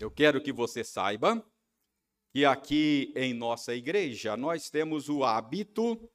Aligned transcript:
Eu 0.00 0.12
quero 0.12 0.40
que 0.40 0.52
você 0.52 0.84
saiba 0.84 1.44
que 2.30 2.44
aqui 2.44 3.12
em 3.16 3.34
nossa 3.34 3.74
igreja 3.74 4.36
nós 4.36 4.70
temos 4.70 5.08
o 5.08 5.24
hábito 5.24 6.08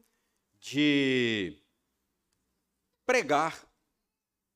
de 0.57 1.61
pregar 3.05 3.69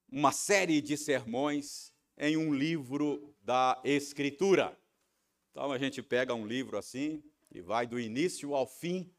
uma 0.10 0.32
série 0.32 0.80
de 0.80 0.96
sermões 0.96 1.92
em 2.18 2.38
um 2.38 2.54
livro 2.54 3.36
da 3.42 3.82
Escritura. 3.84 4.80
Então 5.52 5.74
a 5.74 5.78
gente 5.78 6.02
pega 6.02 6.34
um 6.34 6.48
livro 6.48 6.78
assim 6.78 7.22
e 7.52 7.60
vai 7.60 7.86
do 7.86 8.00
início 8.00 8.56
ao 8.56 8.66
fim, 8.66 9.14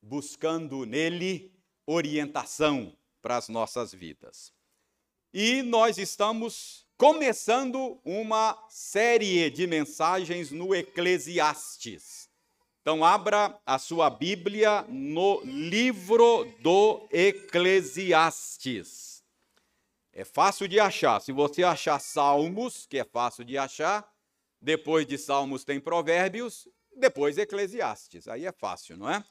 buscando 0.00 0.86
nele 0.86 1.52
orientação 1.84 2.96
para 3.20 3.36
as 3.36 3.50
nossas 3.50 3.92
vidas. 3.92 4.54
E 5.34 5.62
nós 5.62 5.98
estamos 5.98 6.88
começando 7.00 7.98
uma 8.04 8.62
série 8.68 9.48
de 9.48 9.66
mensagens 9.66 10.50
no 10.50 10.74
Eclesiastes. 10.74 12.28
Então, 12.82 13.02
abra 13.02 13.58
a 13.64 13.78
sua 13.78 14.10
Bíblia 14.10 14.84
no 14.86 15.40
livro 15.42 16.44
do 16.60 17.08
Eclesiastes. 17.10 19.24
É 20.12 20.26
fácil 20.26 20.68
de 20.68 20.78
achar. 20.78 21.22
Se 21.22 21.32
você 21.32 21.62
achar 21.62 21.98
Salmos, 21.98 22.84
que 22.84 22.98
é 22.98 23.04
fácil 23.04 23.46
de 23.46 23.56
achar, 23.56 24.06
depois 24.60 25.06
de 25.06 25.16
Salmos 25.16 25.64
tem 25.64 25.80
Provérbios, 25.80 26.68
depois 26.94 27.38
Eclesiastes. 27.38 28.28
Aí 28.28 28.44
é 28.44 28.52
fácil, 28.52 28.98
não 28.98 29.08
é? 29.08 29.24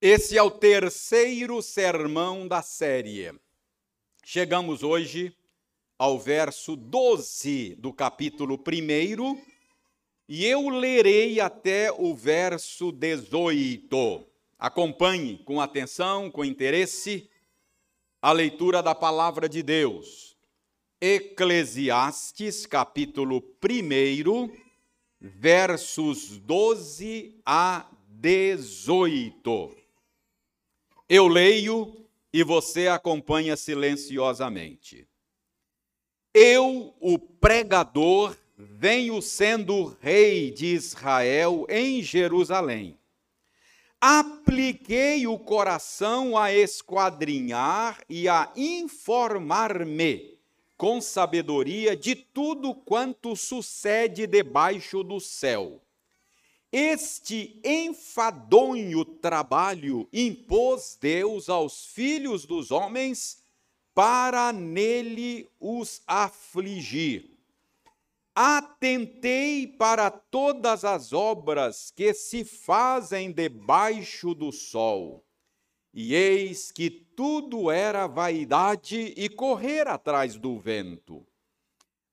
Esse 0.00 0.38
é 0.38 0.42
o 0.44 0.48
terceiro 0.48 1.60
sermão 1.60 2.46
da 2.46 2.62
série. 2.62 3.34
Chegamos 4.24 4.84
hoje 4.84 5.36
ao 5.98 6.20
verso 6.20 6.76
12 6.76 7.74
do 7.74 7.92
capítulo 7.92 8.54
1 8.54 9.42
e 10.28 10.46
eu 10.46 10.68
lerei 10.68 11.40
até 11.40 11.90
o 11.90 12.14
verso 12.14 12.92
18. 12.92 14.24
Acompanhe 14.56 15.38
com 15.38 15.60
atenção, 15.60 16.30
com 16.30 16.44
interesse, 16.44 17.28
a 18.22 18.30
leitura 18.30 18.80
da 18.80 18.94
palavra 18.94 19.48
de 19.48 19.64
Deus. 19.64 20.36
Eclesiastes, 21.00 22.66
capítulo 22.66 23.42
1, 23.60 24.48
versos 25.20 26.38
12 26.38 27.40
a 27.44 27.90
18. 28.06 29.87
Eu 31.08 31.26
leio 31.26 32.06
e 32.30 32.42
você 32.42 32.86
acompanha 32.86 33.56
silenciosamente. 33.56 35.08
Eu, 36.34 36.94
o 37.00 37.18
pregador, 37.18 38.36
venho 38.58 39.22
sendo 39.22 39.96
rei 40.02 40.50
de 40.50 40.66
Israel 40.66 41.64
em 41.70 42.02
Jerusalém. 42.02 42.98
Apliquei 43.98 45.26
o 45.26 45.38
coração 45.38 46.36
a 46.36 46.52
esquadrinhar 46.52 48.02
e 48.06 48.28
a 48.28 48.52
informar-me 48.54 50.38
com 50.76 51.00
sabedoria 51.00 51.96
de 51.96 52.14
tudo 52.14 52.74
quanto 52.74 53.34
sucede 53.34 54.26
debaixo 54.26 55.02
do 55.02 55.18
céu 55.18 55.80
este 56.70 57.60
enfadonho 57.64 59.04
trabalho 59.04 60.06
impôs 60.12 60.98
Deus 61.00 61.48
aos 61.48 61.86
filhos 61.86 62.44
dos 62.44 62.70
homens 62.70 63.42
para 63.94 64.52
nele 64.52 65.48
os 65.58 66.02
afligir. 66.06 67.36
Atentei 68.34 69.66
para 69.66 70.10
todas 70.10 70.84
as 70.84 71.12
obras 71.12 71.90
que 71.90 72.14
se 72.14 72.44
fazem 72.44 73.32
debaixo 73.32 74.34
do 74.34 74.52
sol, 74.52 75.24
e 75.92 76.14
eis 76.14 76.70
que 76.70 76.88
tudo 76.88 77.68
era 77.70 78.06
vaidade 78.06 79.12
e 79.16 79.28
correr 79.28 79.88
atrás 79.88 80.36
do 80.36 80.56
vento. 80.56 81.26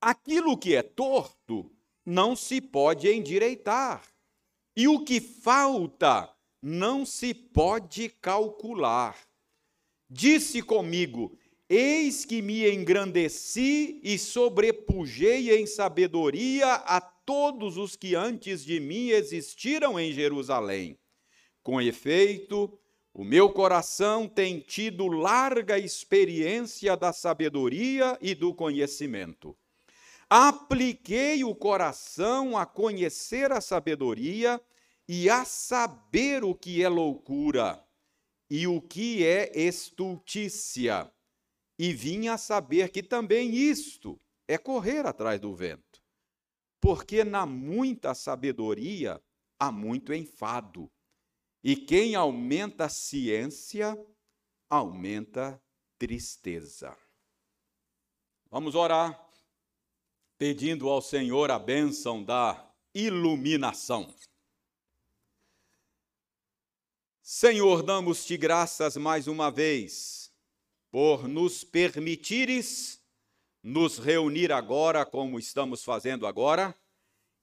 Aquilo 0.01 0.57
que 0.57 0.75
é 0.75 0.81
torto 0.81 1.71
não 2.03 2.35
se 2.35 2.59
pode 2.59 3.07
endireitar 3.11 4.14
e 4.75 4.87
o 4.87 5.03
que 5.03 5.21
falta 5.21 6.29
não 6.61 7.05
se 7.05 7.33
pode 7.33 8.09
calcular. 8.09 9.17
Disse 10.09 10.61
comigo: 10.61 11.37
Eis 11.69 12.25
que 12.25 12.41
me 12.41 12.69
engrandeci 12.69 13.99
e 14.03 14.17
sobrepujei 14.17 15.57
em 15.57 15.65
sabedoria 15.65 16.73
a 16.73 17.01
todos 17.01 17.77
os 17.77 17.95
que 17.95 18.13
antes 18.15 18.63
de 18.63 18.79
mim 18.79 19.09
existiram 19.09 19.99
em 19.99 20.11
Jerusalém. 20.11 20.99
Com 21.63 21.81
efeito, 21.81 22.79
o 23.11 23.23
meu 23.23 23.49
coração 23.49 24.27
tem 24.27 24.59
tido 24.59 25.07
larga 25.07 25.79
experiência 25.79 26.95
da 26.95 27.11
sabedoria 27.13 28.17
e 28.21 28.35
do 28.35 28.53
conhecimento. 28.53 29.57
Apliquei 30.29 31.43
o 31.43 31.53
coração 31.53 32.57
a 32.57 32.65
conhecer 32.65 33.51
a 33.51 33.61
sabedoria 33.61 34.59
e 35.07 35.29
a 35.29 35.45
saber 35.45 36.43
o 36.43 36.55
que 36.55 36.83
é 36.83 36.89
loucura 36.89 37.83
e 38.49 38.65
o 38.67 38.81
que 38.81 39.23
é 39.23 39.51
estultícia. 39.57 41.11
E 41.77 41.93
vim 41.93 42.27
a 42.27 42.37
saber 42.37 42.89
que 42.89 43.03
também 43.03 43.53
isto 43.53 44.19
é 44.47 44.57
correr 44.57 45.05
atrás 45.05 45.39
do 45.39 45.53
vento. 45.53 46.01
Porque 46.81 47.23
na 47.23 47.45
muita 47.45 48.13
sabedoria 48.13 49.21
há 49.59 49.71
muito 49.71 50.13
enfado. 50.13 50.91
E 51.63 51.75
quem 51.75 52.15
aumenta 52.15 52.85
a 52.85 52.89
ciência, 52.89 53.97
aumenta 54.69 55.61
tristeza. 55.97 56.95
Vamos 58.49 58.75
orar 58.75 59.24
pedindo 60.37 60.89
ao 60.89 61.01
Senhor 61.01 61.49
a 61.51 61.59
bênção 61.59 62.23
da 62.23 62.69
iluminação. 62.93 64.13
Senhor, 67.21 67.81
damos-te 67.81 68.37
graças 68.37 68.97
mais 68.97 69.27
uma 69.27 69.49
vez 69.49 70.31
por 70.91 71.27
nos 71.27 71.63
permitires 71.63 73.01
nos 73.65 73.97
reunir 73.97 74.51
agora, 74.51 75.03
como 75.03 75.39
estamos 75.39 75.83
fazendo 75.83 76.27
agora, 76.27 76.75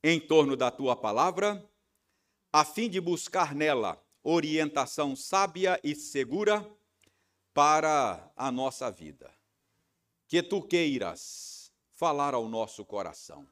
em 0.05 0.21
torno 0.21 0.57
da 0.57 0.71
tua 0.71 0.95
palavra, 0.95 1.69
a 2.53 2.65
fim 2.65 2.89
de 2.89 3.01
buscar 3.01 3.57
nela 3.57 4.01
orientação 4.23 5.17
sábia 5.17 5.81
e 5.83 5.97
segura 5.97 6.65
para 7.53 8.33
a 8.37 8.53
nossa 8.53 8.89
vida. 8.89 9.35
Que 10.29 10.45
tu 10.45 10.63
queiras 10.63 11.62
falar 12.03 12.35
ao 12.35 12.49
nosso 12.49 12.85
coração. 12.85 13.47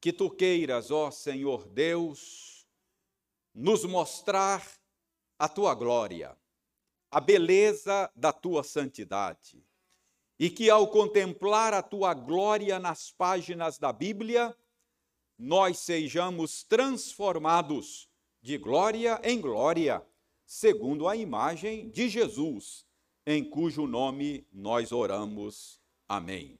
Que 0.00 0.14
tu 0.14 0.30
queiras, 0.30 0.90
ó 0.90 1.10
Senhor 1.10 1.68
Deus, 1.68 2.66
nos 3.54 3.84
mostrar 3.84 4.66
a 5.38 5.46
tua 5.46 5.74
glória, 5.74 6.34
a 7.10 7.20
beleza 7.20 8.10
da 8.16 8.32
tua 8.32 8.64
santidade. 8.64 9.62
E 10.38 10.48
que 10.48 10.70
ao 10.70 10.88
contemplar 10.88 11.74
a 11.74 11.82
tua 11.82 12.14
glória 12.14 12.78
nas 12.78 13.10
páginas 13.10 13.76
da 13.76 13.92
Bíblia, 13.92 14.56
nós 15.38 15.80
sejamos 15.80 16.64
transformados 16.64 18.08
de 18.40 18.56
glória 18.56 19.20
em 19.22 19.38
glória, 19.38 20.02
segundo 20.46 21.06
a 21.06 21.14
imagem 21.14 21.90
de 21.90 22.08
Jesus, 22.08 22.86
em 23.26 23.44
cujo 23.44 23.86
nome 23.86 24.48
nós 24.50 24.92
oramos. 24.92 25.78
Amém. 26.08 26.58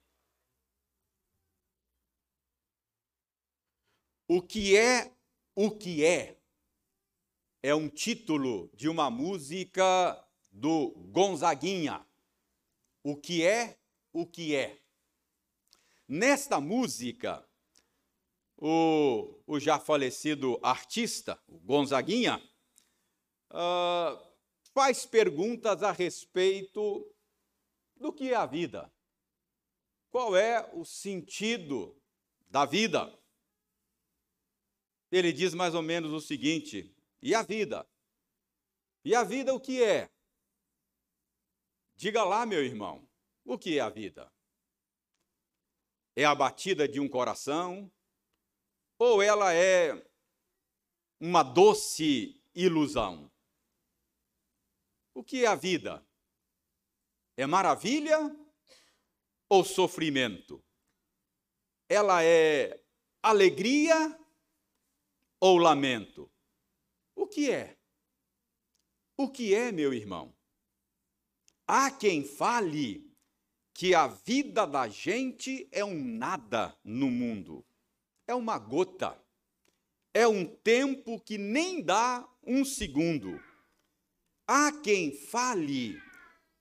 O 4.33 4.41
que 4.41 4.77
é 4.77 5.13
o 5.57 5.73
que 5.73 6.05
é? 6.05 6.41
É 7.61 7.75
um 7.75 7.89
título 7.89 8.71
de 8.73 8.89
uma 8.89 9.11
música 9.11 10.25
do 10.53 10.91
Gonzaguinha. 11.11 12.07
O 13.03 13.17
que 13.17 13.45
é 13.45 13.77
o 14.13 14.25
que 14.25 14.55
é? 14.55 14.81
Nesta 16.07 16.61
música, 16.61 17.45
o, 18.57 19.35
o 19.49 19.59
já 19.59 19.81
falecido 19.81 20.61
artista, 20.63 21.37
o 21.49 21.59
Gonzaguinha, 21.59 22.41
uh, 23.51 24.17
faz 24.73 25.05
perguntas 25.05 25.83
a 25.83 25.91
respeito 25.91 27.05
do 27.97 28.13
que 28.13 28.33
é 28.33 28.37
a 28.37 28.47
vida. 28.47 28.93
Qual 30.09 30.37
é 30.37 30.71
o 30.73 30.85
sentido 30.85 32.01
da 32.49 32.65
vida? 32.65 33.20
Ele 35.11 35.33
diz 35.33 35.55
mais 35.55 35.75
ou 35.75 35.83
menos 35.83 36.13
o 36.13 36.21
seguinte: 36.21 36.95
e 37.23 37.35
a 37.35 37.43
vida? 37.43 37.89
E 39.05 39.15
a 39.15 39.25
vida 39.25 39.55
o 39.55 39.61
que 39.61 39.83
é? 39.83 40.11
Diga 41.97 42.25
lá, 42.25 42.47
meu 42.47 42.65
irmão, 42.65 43.07
O 43.45 43.59
que 43.59 43.79
é 43.79 43.81
a 43.81 43.89
vida? 43.89 44.31
É 46.15 46.25
a 46.25 46.35
batida 46.35 46.87
de 46.87 47.01
um 47.01 47.09
coração? 47.09 47.91
Ou 48.99 49.23
ela 49.23 49.53
é 49.53 50.07
uma 51.19 51.43
doce 51.43 52.41
ilusão? 52.55 53.31
O 55.15 55.25
que 55.25 55.45
é 55.45 55.47
a 55.47 55.55
vida? 55.55 56.07
É 57.37 57.47
maravilha 57.47 58.19
ou 59.49 59.65
sofrimento? 59.65 60.63
Ela 61.89 62.23
é 62.23 62.83
alegria 63.23 64.20
ou 65.41 65.57
lamento? 65.57 66.31
O 67.17 67.27
que 67.27 67.51
é? 67.51 67.77
O 69.17 69.29
que 69.29 69.55
é, 69.55 69.73
meu 69.73 69.93
irmão? 69.95 70.35
Há 71.67 71.91
quem 71.91 72.25
fale 72.25 73.11
que 73.73 73.95
a 73.95 74.07
vida 74.07 74.67
da 74.67 74.89
gente 74.89 75.67
é 75.73 75.85
um 75.85 76.05
nada 76.05 76.77
no 76.85 77.11
mundo, 77.11 77.65
é 78.27 78.35
uma 78.35 78.59
gota, 78.59 79.19
é 80.13 80.27
um 80.29 80.45
tempo 80.45 81.19
que 81.21 81.39
nem 81.39 81.83
dá 81.83 82.29
um 82.45 82.65
segundo. 82.65 83.41
Há 84.47 84.73
quem 84.83 85.13
fale 85.13 86.01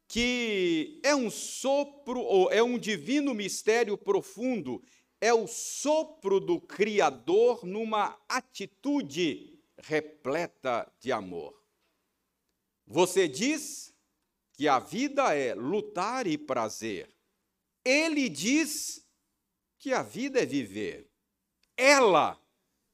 que 0.07 0.99
é 1.03 1.15
um 1.15 1.29
sopro 1.29 2.19
ou 2.19 2.51
é 2.51 2.63
um 2.63 2.79
divino 2.79 3.33
mistério 3.33 3.97
profundo, 3.97 4.81
é 5.21 5.33
o 5.33 5.47
sopro 5.47 6.39
do 6.39 6.59
Criador 6.59 7.65
numa 7.65 8.19
atitude 8.27 9.59
repleta 9.77 10.91
de 10.99 11.11
amor. 11.11 11.61
Você 12.85 13.27
diz 13.27 13.93
que 14.53 14.67
a 14.67 14.79
vida 14.79 15.33
é 15.35 15.53
lutar 15.53 16.27
e 16.27 16.37
prazer. 16.37 17.13
Ele 17.83 18.27
diz 18.27 19.07
que 19.77 19.93
a 19.93 20.03
vida 20.03 20.41
é 20.41 20.45
viver. 20.45 21.09
Ela 21.77 22.39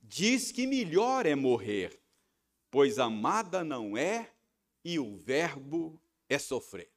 diz 0.02 0.52
que 0.52 0.68
melhor 0.68 1.26
é 1.26 1.34
morrer, 1.34 2.00
pois 2.70 3.00
amada 3.00 3.64
não 3.64 3.98
é 3.98 4.32
e 4.84 5.00
o 5.00 5.18
verbo 5.18 6.00
é 6.30 6.38
sofrer. 6.38 6.92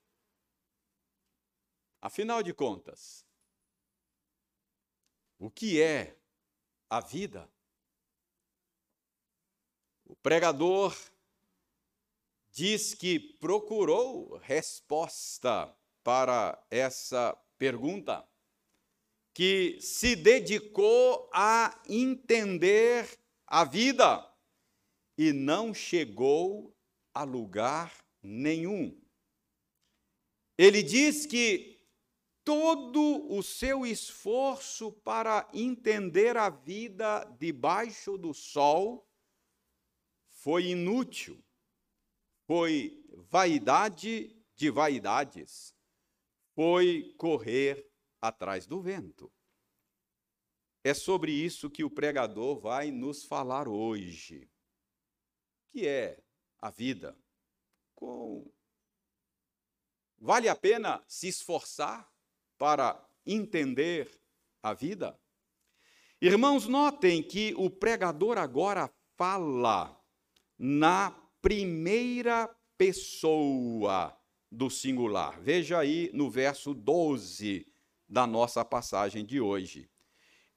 Afinal 2.01 2.43
de 2.43 2.53
contas, 2.53 3.25
o 5.39 5.51
que 5.51 5.81
é 5.81 6.17
a 6.91 7.01
vida? 7.01 7.49
O 10.05 10.17
pregador 10.17 10.97
diz 12.51 12.95
que 12.95 13.21
procurou 13.21 14.37
resposta 14.39 15.73
para 16.03 16.61
essa 16.71 17.37
pergunta, 17.59 18.27
que 19.35 19.79
se 19.81 20.17
dedicou 20.17 21.31
a 21.33 21.81
entender 21.89 23.07
a 23.47 23.65
vida 23.65 24.27
e 25.17 25.33
não 25.33 25.73
chegou 25.73 26.75
a 27.15 27.23
lugar 27.23 27.95
nenhum. 28.23 28.99
Ele 30.57 30.83
diz 30.83 31.27
que 31.27 31.78
todo 32.49 33.31
o 33.31 33.43
seu 33.43 33.85
esforço 33.85 34.91
para 34.91 35.47
entender 35.53 36.37
a 36.37 36.49
vida 36.49 37.25
debaixo 37.39 38.17
do 38.17 38.33
sol 38.33 39.07
foi 40.29 40.69
inútil 40.69 41.45
foi 42.49 43.05
vaidade 43.29 44.35
de 44.57 44.71
vaidades, 44.71 45.77
foi 46.55 47.15
correr 47.19 47.87
atrás 48.19 48.67
do 48.67 48.81
vento. 48.81 49.31
É 50.83 50.95
sobre 50.95 51.31
isso 51.31 51.69
que 51.69 51.85
o 51.85 51.91
pregador 51.91 52.59
vai 52.59 52.91
nos 52.91 53.23
falar 53.23 53.69
hoje, 53.69 54.51
que 55.71 55.87
é 55.87 56.25
a 56.59 56.71
vida. 56.71 57.15
Com... 57.95 58.51
Vale 60.17 60.49
a 60.49 60.57
pena 60.57 61.05
se 61.07 61.29
esforçar 61.29 62.11
para 62.59 63.03
entender 63.25 64.11
a 64.63 64.75
vida? 64.75 65.19
Irmãos, 66.21 66.67
notem 66.67 67.23
que 67.23 67.55
o 67.57 67.71
pregador 67.71 68.37
agora 68.39 68.91
fala 69.17 69.97
na 70.59 71.11
primeira 71.41 72.51
pessoa 72.77 74.17
do 74.51 74.69
singular. 74.69 75.41
Veja 75.41 75.79
aí 75.79 76.11
no 76.13 76.29
verso 76.29 76.75
12 76.75 77.67
da 78.09 78.27
nossa 78.27 78.65
passagem 78.65 79.25
de 79.25 79.41
hoje. 79.41 79.89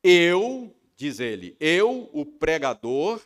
Eu, 0.03 0.75
diz 0.95 1.19
ele, 1.19 1.55
eu, 1.59 2.09
o 2.11 2.25
pregador, 2.25 3.21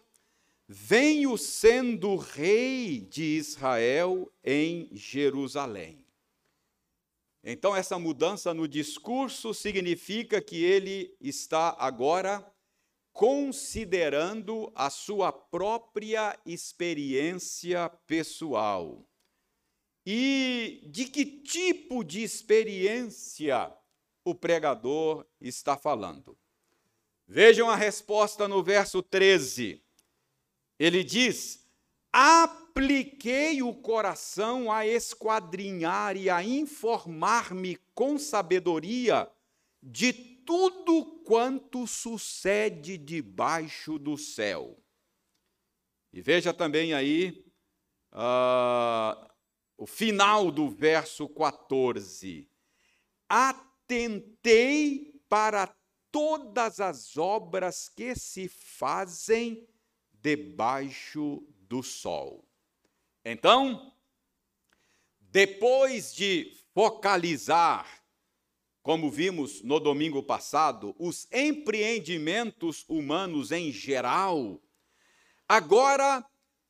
venho 0.68 1.38
sendo 1.38 2.16
rei 2.16 3.00
de 3.00 3.24
Israel 3.38 4.30
em 4.44 4.89
Jerusalém. 4.92 6.05
Então, 7.47 7.75
essa 7.75 8.00
mudança 8.00 8.56
no 8.56 8.68
discurso 8.68 9.53
significa 9.53 10.42
que 10.42 10.63
ele 10.63 11.15
está 11.21 11.75
agora 11.77 12.44
considerando 13.13 14.71
a 14.74 14.89
sua 14.89 15.31
própria 15.31 16.36
experiência 16.44 17.88
pessoal. 18.07 19.07
E 20.03 20.81
de 20.92 21.06
que 21.06 21.24
tipo 21.24 22.03
de 22.03 22.24
experiência 22.24 23.71
o 24.24 24.33
pregador 24.33 25.24
está 25.39 25.77
falando? 25.77 26.36
Vejam 27.27 27.69
a 27.69 27.75
resposta 27.75 28.47
no 28.47 28.63
verso 28.63 29.03
13. 29.03 29.83
Ele 30.80 31.03
diz: 31.03 31.64
Apliquei 32.17 33.62
o 33.62 33.73
coração 33.73 34.71
a 34.71 34.88
esquadrinhar 34.88 36.15
e 36.15 36.29
a 36.29 36.41
informar-me 36.41 37.75
com 37.94 38.17
sabedoria 38.17 39.29
de 39.83 40.13
tudo 40.13 41.21
quanto 41.25 41.85
sucede 41.85 42.97
debaixo 42.97 44.00
do 44.00 44.17
céu. 44.17 44.81
E 46.13 46.21
veja 46.21 46.53
também 46.53 46.94
aí 46.94 47.45
uh, 48.13 49.29
o 49.77 49.85
final 49.85 50.50
do 50.51 50.69
verso 50.69 51.27
14. 51.27 52.49
Atentei 53.28 55.21
para 55.28 55.68
todas 56.09 56.80
as 56.80 57.18
obras 57.18 57.90
que 57.90 58.16
se 58.16 58.47
fazem 58.47 59.68
debaixo 60.13 61.45
do 61.68 61.84
sol. 61.84 62.44
Então, 63.24 63.94
depois 65.19 66.14
de 66.14 66.52
focalizar 66.74 68.06
como 68.86 69.10
vimos 69.10 69.62
no 69.64 69.80
domingo 69.80 70.22
passado, 70.22 70.95
os 71.00 71.28
empreendimentos 71.31 72.86
humanos 72.88 73.52
em 73.52 73.72
geral, 73.72 74.62
agora 75.50 76.24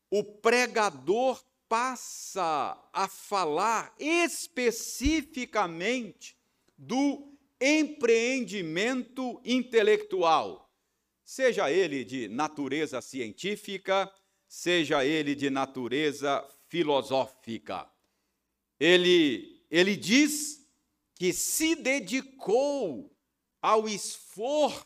o 0.09 0.23
pregador 0.23 1.43
passa 1.67 2.81
a 2.93 3.09
falar 3.09 3.93
especificamente 3.99 6.37
do 6.77 7.37
empreendimento 7.59 9.41
intelectual, 9.43 10.71
seja 11.21 11.69
ele 11.69 12.05
de 12.05 12.29
natureza 12.29 13.01
científica, 13.01 14.09
seja 14.47 15.05
ele 15.05 15.35
de 15.35 15.49
natureza 15.49 16.45
filosófica. 16.67 17.89
Ele, 18.79 19.65
ele 19.69 19.95
diz 19.95 20.65
que 21.15 21.31
se 21.31 21.75
dedicou 21.75 23.15
ao 23.61 23.87
esforço 23.87 24.85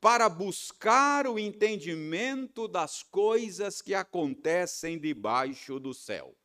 para 0.00 0.28
buscar 0.28 1.28
o 1.28 1.38
entendimento 1.38 2.66
das 2.66 3.02
coisas 3.04 3.80
que 3.80 3.94
acontecem 3.94 4.98
debaixo 4.98 5.78
do 5.78 5.94
céu. 5.94 6.36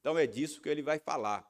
Então 0.00 0.18
é 0.18 0.26
disso 0.26 0.60
que 0.60 0.68
ele 0.68 0.82
vai 0.82 0.98
falar. 0.98 1.46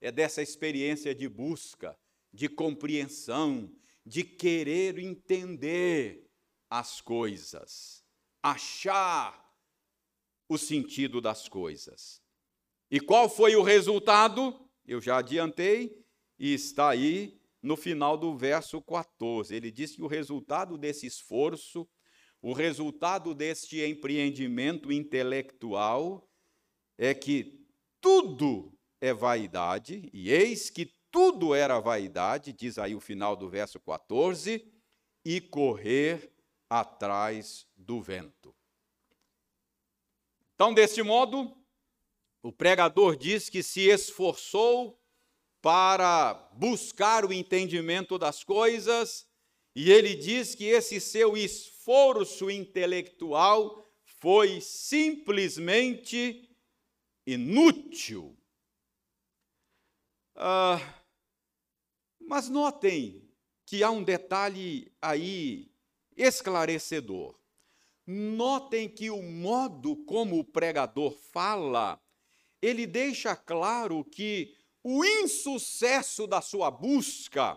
É 0.00 0.10
dessa 0.10 0.40
experiência 0.40 1.14
de 1.14 1.28
busca, 1.28 1.96
de 2.32 2.48
compreensão, 2.48 3.70
de 4.04 4.24
querer 4.24 4.98
entender 4.98 6.26
as 6.70 7.00
coisas, 7.00 8.02
achar 8.42 9.49
o 10.50 10.58
sentido 10.58 11.20
das 11.20 11.48
coisas. 11.48 12.20
E 12.90 12.98
qual 12.98 13.28
foi 13.28 13.54
o 13.54 13.62
resultado? 13.62 14.68
Eu 14.84 15.00
já 15.00 15.18
adiantei, 15.18 16.04
e 16.36 16.52
está 16.52 16.90
aí 16.90 17.40
no 17.62 17.76
final 17.76 18.18
do 18.18 18.36
verso 18.36 18.82
14. 18.82 19.54
Ele 19.54 19.70
diz 19.70 19.94
que 19.94 20.02
o 20.02 20.08
resultado 20.08 20.76
desse 20.76 21.06
esforço, 21.06 21.88
o 22.42 22.52
resultado 22.52 23.32
deste 23.32 23.80
empreendimento 23.80 24.90
intelectual 24.90 26.28
é 26.98 27.14
que 27.14 27.64
tudo 28.00 28.76
é 29.00 29.14
vaidade, 29.14 30.10
e 30.12 30.32
eis 30.32 30.68
que 30.68 30.92
tudo 31.12 31.54
era 31.54 31.78
vaidade, 31.78 32.52
diz 32.52 32.76
aí 32.76 32.96
o 32.96 33.00
final 33.00 33.36
do 33.36 33.48
verso 33.48 33.78
14, 33.78 34.68
e 35.24 35.40
correr 35.40 36.34
atrás 36.68 37.68
do 37.76 38.02
vento. 38.02 38.52
Então, 40.60 40.74
deste 40.74 41.02
modo, 41.02 41.56
o 42.42 42.52
pregador 42.52 43.16
diz 43.16 43.48
que 43.48 43.62
se 43.62 43.88
esforçou 43.88 45.02
para 45.62 46.34
buscar 46.52 47.24
o 47.24 47.32
entendimento 47.32 48.18
das 48.18 48.44
coisas, 48.44 49.26
e 49.74 49.90
ele 49.90 50.14
diz 50.14 50.54
que 50.54 50.66
esse 50.66 51.00
seu 51.00 51.34
esforço 51.34 52.50
intelectual 52.50 53.90
foi 54.04 54.60
simplesmente 54.60 56.54
inútil. 57.26 58.36
Ah, 60.36 60.78
mas 62.20 62.50
notem 62.50 63.26
que 63.64 63.82
há 63.82 63.90
um 63.90 64.02
detalhe 64.02 64.92
aí 65.00 65.72
esclarecedor. 66.14 67.40
Notem 68.12 68.88
que 68.88 69.08
o 69.08 69.22
modo 69.22 69.94
como 69.98 70.40
o 70.40 70.44
pregador 70.44 71.12
fala, 71.12 72.02
ele 72.60 72.84
deixa 72.84 73.36
claro 73.36 74.04
que 74.04 74.52
o 74.82 75.04
insucesso 75.04 76.26
da 76.26 76.40
sua 76.40 76.72
busca, 76.72 77.56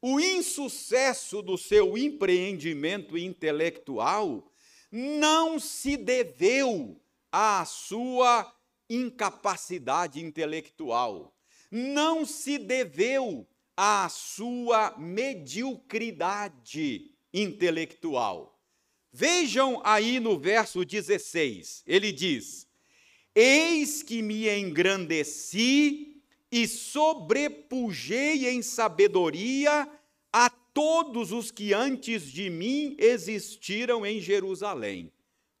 o 0.00 0.18
insucesso 0.18 1.42
do 1.42 1.58
seu 1.58 1.98
empreendimento 1.98 3.18
intelectual, 3.18 4.50
não 4.90 5.60
se 5.60 5.98
deveu 5.98 6.98
à 7.30 7.62
sua 7.66 8.50
incapacidade 8.88 10.24
intelectual, 10.24 11.36
não 11.70 12.24
se 12.24 12.56
deveu 12.56 13.46
à 13.76 14.08
sua 14.08 14.96
mediocridade 14.96 17.14
intelectual. 17.34 18.53
Vejam 19.16 19.80
aí 19.84 20.18
no 20.18 20.36
verso 20.36 20.84
16, 20.84 21.84
ele 21.86 22.10
diz: 22.10 22.66
Eis 23.32 24.02
que 24.02 24.20
me 24.20 24.50
engrandeci 24.50 26.20
e 26.50 26.66
sobrepujei 26.66 28.48
em 28.48 28.60
sabedoria 28.60 29.88
a 30.32 30.50
todos 30.50 31.30
os 31.30 31.52
que 31.52 31.72
antes 31.72 32.24
de 32.24 32.50
mim 32.50 32.96
existiram 32.98 34.04
em 34.04 34.20
Jerusalém. 34.20 35.12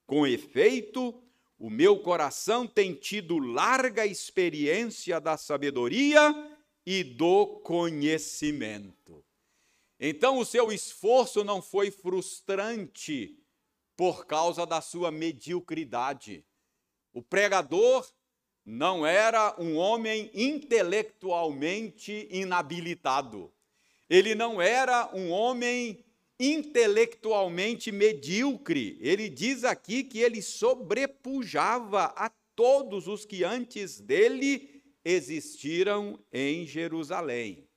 Com 0.04 0.26
efeito, 0.26 1.14
o 1.56 1.70
meu 1.70 2.00
coração 2.00 2.66
tem 2.66 2.92
tido 2.92 3.38
larga 3.38 4.04
experiência 4.04 5.20
da 5.20 5.36
sabedoria 5.36 6.58
e 6.84 7.04
do 7.04 7.46
conhecimento. 7.62 9.24
Então, 10.00 10.38
o 10.38 10.44
seu 10.44 10.72
esforço 10.72 11.44
não 11.44 11.62
foi 11.62 11.92
frustrante 11.92 13.38
por 13.96 14.26
causa 14.26 14.66
da 14.66 14.80
sua 14.80 15.10
mediocridade. 15.10 16.44
O 17.12 17.22
pregador 17.22 18.06
não 18.64 19.06
era 19.06 19.54
um 19.60 19.76
homem 19.76 20.30
intelectualmente 20.34 22.26
inabilitado. 22.30 23.52
Ele 24.08 24.34
não 24.34 24.60
era 24.60 25.10
um 25.14 25.30
homem 25.30 26.04
intelectualmente 26.38 27.92
medíocre. 27.92 28.98
Ele 29.00 29.28
diz 29.28 29.64
aqui 29.64 30.02
que 30.02 30.18
ele 30.18 30.42
sobrepujava 30.42 32.06
a 32.16 32.30
todos 32.56 33.06
os 33.06 33.24
que 33.24 33.44
antes 33.44 34.00
dele 34.00 34.82
existiram 35.04 36.18
em 36.32 36.66
Jerusalém. 36.66 37.68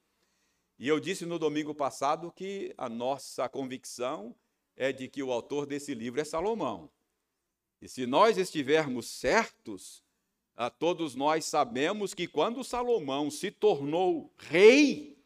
E 0.79 0.88
eu 0.88 1.00
disse 1.00 1.25
no 1.25 1.39
domingo 1.39 1.74
passado 1.74 2.31
que 2.31 2.74
a 2.77 2.88
nossa 2.88 3.50
convicção 3.50 4.36
é 4.77 4.93
de 4.93 5.10
que 5.10 5.24
o 5.24 5.31
autor 5.31 5.65
desse 5.65 5.93
livro 5.93 6.22
é 6.22 6.24
Salomão. 6.24 6.89
E 7.81 7.89
se 7.89 8.05
nós 8.05 8.38
estivermos 8.38 9.07
certos, 9.07 10.03
a 10.55 10.69
todos 10.69 11.15
nós 11.15 11.46
sabemos 11.46 12.13
que 12.13 12.27
quando 12.27 12.63
Salomão 12.63 13.29
se 13.29 13.51
tornou 13.51 14.31
rei, 14.38 15.17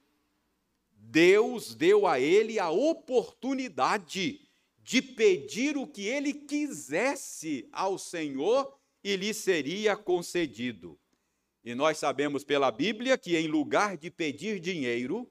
Deus 0.93 1.75
deu 1.75 2.07
a 2.07 2.19
ele 2.19 2.57
a 2.59 2.69
oportunidade 2.69 4.49
de 4.79 5.01
pedir 5.01 5.77
o 5.77 5.85
que 5.85 6.05
ele 6.07 6.33
quisesse 6.33 7.67
ao 7.71 7.97
Senhor 7.97 8.77
e 9.03 9.15
lhe 9.15 9.33
seria 9.33 9.95
concedido. 9.95 10.97
E 11.63 11.75
nós 11.75 11.97
sabemos 11.97 12.43
pela 12.43 12.71
Bíblia 12.71 13.17
que, 13.17 13.37
em 13.37 13.47
lugar 13.47 13.95
de 13.97 14.09
pedir 14.09 14.59
dinheiro, 14.59 15.29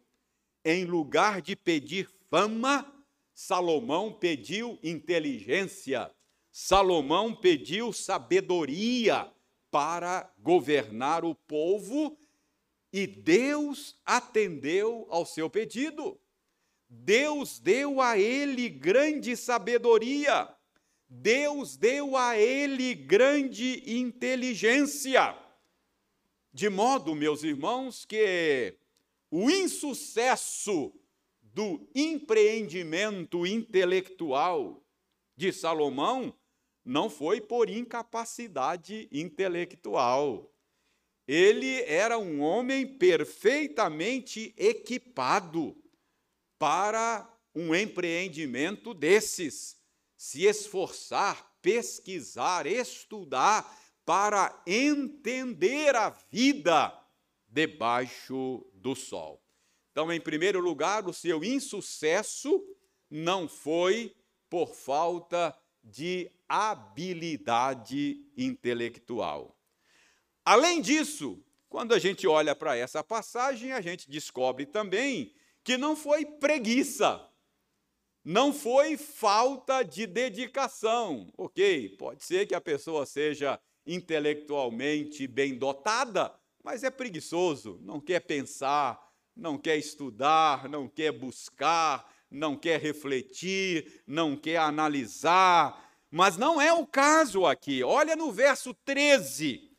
em 0.65 0.85
lugar 0.85 1.43
de 1.43 1.57
pedir 1.57 2.09
fama, 2.31 3.00
Salomão 3.43 4.13
pediu 4.13 4.79
inteligência, 4.83 6.15
Salomão 6.53 7.35
pediu 7.35 7.91
sabedoria 7.91 9.33
para 9.71 10.31
governar 10.39 11.25
o 11.25 11.35
povo 11.35 12.19
e 12.93 13.07
Deus 13.07 13.99
atendeu 14.05 15.07
ao 15.09 15.25
seu 15.25 15.49
pedido. 15.49 16.21
Deus 16.87 17.59
deu 17.59 18.03
a 18.03 18.19
ele 18.19 18.69
grande 18.69 19.35
sabedoria. 19.35 20.55
Deus 21.09 21.79
deu 21.79 22.19
a 22.19 22.37
ele 22.37 22.95
grande 22.95 23.83
inteligência. 23.91 25.35
De 26.53 26.69
modo, 26.69 27.15
meus 27.15 27.43
irmãos, 27.43 28.05
que 28.05 28.77
o 29.31 29.51
insucesso 29.51 30.93
do 31.53 31.89
empreendimento 31.95 33.47
intelectual 33.47 34.85
de 35.37 35.53
Salomão 35.53 36.35
não 36.85 37.11
foi 37.11 37.41
por 37.41 37.69
incapacidade 37.69 39.09
intelectual 39.13 40.51
ele 41.33 41.81
era 41.83 42.19
um 42.19 42.41
homem 42.41 42.85
perfeitamente 42.85 44.53
equipado 44.57 45.77
para 46.59 47.33
um 47.55 47.73
empreendimento 47.73 48.93
desses. 48.93 49.77
Se 50.17 50.45
esforçar, 50.45 51.57
pesquisar, 51.63 52.67
estudar 52.67 53.79
para 54.05 54.61
entender 54.67 55.95
a 55.95 56.11
vida 56.33 56.93
debaixo 57.47 58.69
do 58.75 58.97
sol. 58.97 59.41
Então, 59.91 60.13
em 60.13 60.21
primeiro 60.21 60.61
lugar, 60.61 61.09
o 61.09 61.13
seu 61.13 61.43
insucesso 61.43 62.65
não 63.11 63.49
foi 63.49 64.15
por 64.49 64.75
falta 64.75 65.57
de 65.83 66.31
habilidade 66.49 68.25
intelectual. 68.37 69.57
Além 70.45 70.81
disso, 70.81 71.43
quando 71.69 71.95
a 71.95 71.99
gente 71.99 72.27
olha 72.27 72.55
para 72.55 72.77
essa 72.77 73.03
passagem, 73.03 73.73
a 73.73 73.81
gente 73.81 74.11
descobre 74.11 74.67
também 74.67 75.33
que 75.63 75.77
não 75.77 75.95
foi 75.95 76.25
preguiça, 76.25 77.25
não 78.25 78.53
foi 78.53 78.97
falta 78.97 79.83
de 79.83 80.07
dedicação. 80.07 81.33
Ok, 81.37 81.91
pode 81.97 82.25
ser 82.25 82.47
que 82.47 82.55
a 82.55 82.61
pessoa 82.61 83.07
seja 83.07 83.61
intelectualmente 83.87 85.27
bem 85.27 85.57
dotada, 85.57 86.35
mas 86.63 86.83
é 86.85 86.91
preguiçoso, 86.91 87.79
não 87.83 88.01
quer 88.01 88.21
pensar, 88.21 89.01
não 89.41 89.57
quer 89.57 89.79
estudar, 89.79 90.69
não 90.69 90.87
quer 90.87 91.11
buscar, 91.11 92.07
não 92.31 92.55
quer 92.55 92.79
refletir, 92.79 94.03
não 94.07 94.37
quer 94.37 94.59
analisar. 94.59 95.91
Mas 96.11 96.37
não 96.37 96.61
é 96.61 96.73
o 96.73 96.87
caso 96.87 97.47
aqui. 97.47 97.83
Olha 97.83 98.15
no 98.15 98.31
verso 98.31 98.75
13. 98.85 99.73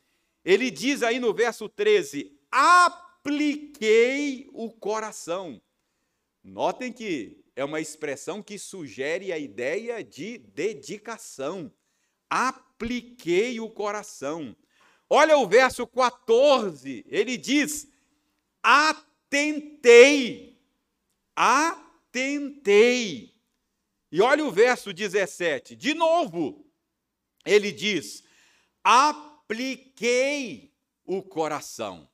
Ele 0.44 0.70
diz 0.70 1.04
aí 1.04 1.20
no 1.20 1.32
verso 1.32 1.68
13: 1.68 2.36
apliquei 2.50 4.50
o 4.52 4.70
coração. 4.70 5.62
Notem 6.42 6.92
que 6.92 7.40
é 7.54 7.64
uma 7.64 7.80
expressão 7.80 8.42
que 8.42 8.58
sugere 8.58 9.32
a 9.32 9.38
ideia 9.38 10.02
de 10.02 10.38
dedicação. 10.38 11.72
Apliquei 12.28 13.60
o 13.60 13.70
coração. 13.70 14.56
Olha 15.08 15.38
o 15.38 15.46
verso 15.46 15.86
14, 15.86 17.04
ele 17.06 17.36
diz: 17.36 17.86
atentei. 19.32 20.60
Atentei. 21.34 23.32
E 24.10 24.20
olha 24.20 24.44
o 24.44 24.50
verso 24.50 24.92
17, 24.92 25.74
de 25.74 25.94
novo, 25.94 26.66
ele 27.46 27.72
diz: 27.72 28.22
apliquei 28.84 30.70
o 31.06 31.22
coração. 31.22 32.06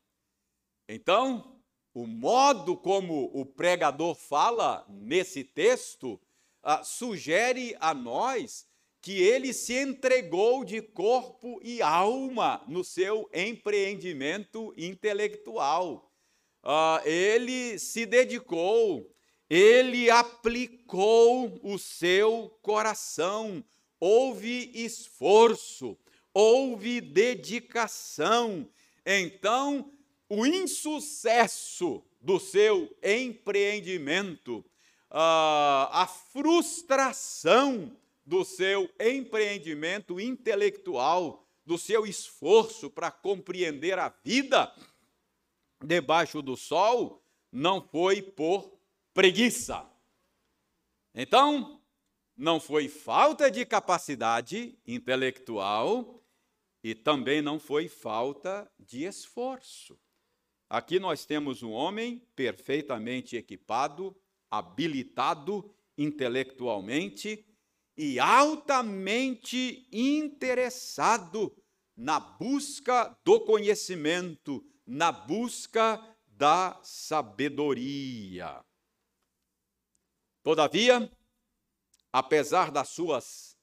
Então, 0.89 1.61
o 1.93 2.07
modo 2.07 2.77
como 2.77 3.29
o 3.35 3.45
pregador 3.45 4.15
fala 4.15 4.87
nesse 4.89 5.43
texto 5.43 6.21
ah, 6.63 6.85
sugere 6.85 7.77
a 7.81 7.93
nós 7.93 8.65
que 9.01 9.21
ele 9.21 9.53
se 9.53 9.75
entregou 9.75 10.65
de 10.65 10.81
corpo 10.81 11.61
e 11.63 11.83
alma 11.83 12.63
no 12.69 12.85
seu 12.85 13.29
empreendimento 13.35 14.73
intelectual. 14.77 16.08
Uh, 16.69 17.01
ele 17.09 17.79
se 17.79 18.05
dedicou, 18.05 19.11
ele 19.49 20.11
aplicou 20.11 21.59
o 21.63 21.79
seu 21.79 22.59
coração, 22.61 23.65
houve 23.99 24.71
esforço, 24.75 25.97
houve 26.35 27.01
dedicação. 27.01 28.69
Então, 29.07 29.91
o 30.29 30.45
insucesso 30.45 32.05
do 32.21 32.39
seu 32.39 32.95
empreendimento, 33.03 34.59
uh, 35.11 35.89
a 35.91 36.07
frustração 36.31 37.97
do 38.27 38.45
seu 38.45 38.91
empreendimento 39.01 40.21
intelectual, 40.21 41.47
do 41.65 41.79
seu 41.79 42.07
esforço 42.07 42.91
para 42.91 43.11
compreender 43.11 43.99
a 43.99 44.13
vida 44.23 44.71
debaixo 45.83 46.43
do 46.43 46.57
sol, 46.57 47.23
não 47.51 47.81
foi 47.81 48.23
por 48.23 48.79
preguiça. 49.15 49.89
Então, 51.15 51.81
não 52.37 52.61
foi 52.61 52.89
falta 52.89 53.51
de 53.51 53.67
capacidade 53.67 54.79
intelectual 54.87 56.23
e 56.85 56.95
também 56.95 57.43
não 57.43 57.59
foi 57.59 57.89
falta 57.89 58.71
de 58.79 59.05
esforço. 59.05 59.99
Aqui 60.71 61.01
nós 61.01 61.25
temos 61.25 61.63
um 61.63 61.73
homem 61.73 62.23
perfeitamente 62.37 63.37
equipado, 63.37 64.15
habilitado 64.51 65.75
intelectualmente 65.97 67.45
e 67.97 68.21
altamente 68.21 69.89
interessado 69.93 71.53
na 71.97 72.21
busca 72.21 73.19
do 73.25 73.41
conhecimento, 73.41 74.65
na 74.89 75.13
busca 75.13 76.03
da 76.27 76.81
sabedoria. 76.83 78.65
Todavia, 80.43 81.13
apesar 82.11 82.71
das 82.71 82.89
suas 82.89 83.55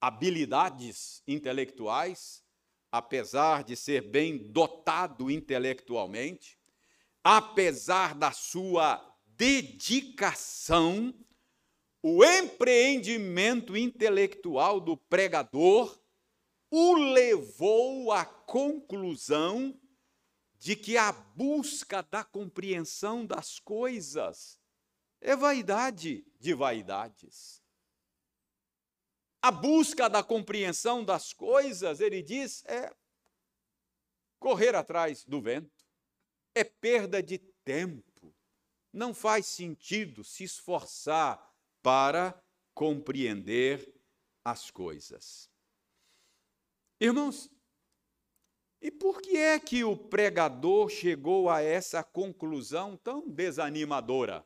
habilidades 0.00 1.22
intelectuais, 1.26 2.42
apesar 2.90 3.62
de 3.62 3.76
ser 3.76 4.00
bem 4.00 4.50
dotado 4.50 5.30
intelectualmente, 5.30 6.58
apesar 7.22 8.14
da 8.14 8.32
sua 8.32 9.04
dedicação, 9.26 11.14
o 12.02 12.24
empreendimento 12.24 13.76
intelectual 13.76 14.80
do 14.80 14.96
pregador 14.96 16.00
o 16.70 16.94
levou 16.94 18.10
à 18.10 18.24
conclusão 18.24 19.78
de 20.62 20.76
que 20.76 20.96
a 20.96 21.10
busca 21.10 22.04
da 22.04 22.22
compreensão 22.22 23.26
das 23.26 23.58
coisas 23.58 24.60
é 25.20 25.34
vaidade 25.34 26.24
de 26.38 26.54
vaidades. 26.54 27.60
A 29.42 29.50
busca 29.50 30.08
da 30.08 30.22
compreensão 30.22 31.04
das 31.04 31.32
coisas, 31.32 31.98
ele 31.98 32.22
diz, 32.22 32.64
é 32.66 32.94
correr 34.38 34.76
atrás 34.76 35.24
do 35.24 35.42
vento, 35.42 35.84
é 36.54 36.62
perda 36.62 37.20
de 37.20 37.38
tempo. 37.64 38.32
Não 38.92 39.12
faz 39.12 39.46
sentido 39.46 40.22
se 40.22 40.44
esforçar 40.44 41.44
para 41.82 42.40
compreender 42.72 43.92
as 44.44 44.70
coisas. 44.70 45.50
Irmãos, 47.00 47.50
e 48.82 48.90
por 48.90 49.22
que 49.22 49.36
é 49.36 49.60
que 49.60 49.84
o 49.84 49.96
pregador 49.96 50.90
chegou 50.90 51.48
a 51.48 51.62
essa 51.62 52.02
conclusão 52.02 52.96
tão 52.96 53.28
desanimadora? 53.28 54.44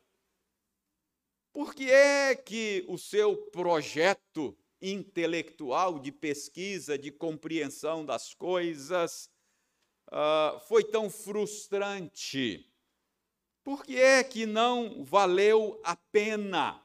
Por 1.51 1.73
que 1.73 1.89
é 1.89 2.35
que 2.35 2.85
o 2.87 2.99
seu 2.99 3.35
projeto 3.35 4.55
intelectual 4.79 5.97
de 5.97 6.11
pesquisa, 6.11 6.99
de 6.99 7.09
compreensão 7.09 8.05
das 8.05 8.35
coisas, 8.35 9.27
uh, 10.09 10.59
foi 10.67 10.83
tão 10.83 11.09
frustrante? 11.09 12.71
Por 13.63 13.83
que 13.83 13.97
é 13.97 14.23
que 14.23 14.45
não 14.45 15.03
valeu 15.03 15.81
a 15.83 15.95
pena? 15.95 16.79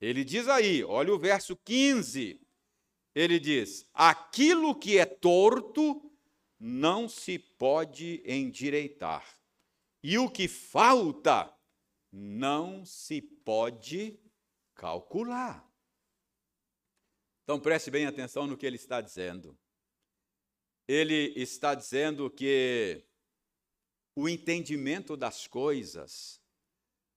Ele 0.00 0.24
diz 0.24 0.48
aí, 0.48 0.82
olha 0.82 1.14
o 1.14 1.18
verso 1.18 1.54
15. 1.56 2.40
Ele 3.14 3.38
diz: 3.38 3.86
aquilo 3.92 4.74
que 4.74 4.98
é 4.98 5.04
torto 5.04 6.09
não 6.60 7.08
se 7.08 7.38
pode 7.38 8.22
endireitar, 8.26 9.40
e 10.02 10.18
o 10.18 10.30
que 10.30 10.46
falta 10.46 11.50
não 12.12 12.84
se 12.84 13.22
pode 13.22 14.20
calcular. 14.74 15.66
Então 17.42 17.58
preste 17.58 17.90
bem 17.90 18.04
atenção 18.06 18.46
no 18.46 18.56
que 18.56 18.66
ele 18.66 18.76
está 18.76 19.00
dizendo. 19.00 19.58
Ele 20.86 21.32
está 21.36 21.74
dizendo 21.74 22.30
que 22.30 23.04
o 24.14 24.28
entendimento 24.28 25.16
das 25.16 25.46
coisas, 25.46 26.40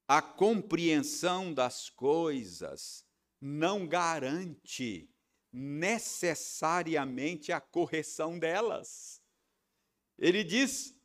a 0.08 0.22
compreensão 0.22 1.54
das 1.54 1.90
coisas, 1.90 3.06
não 3.42 3.86
garante 3.88 5.10
necessariamente 5.52 7.52
a 7.52 7.60
correção 7.60 8.40
delas. 8.40 9.23
Ele 10.18 10.44
diz: 10.44 10.96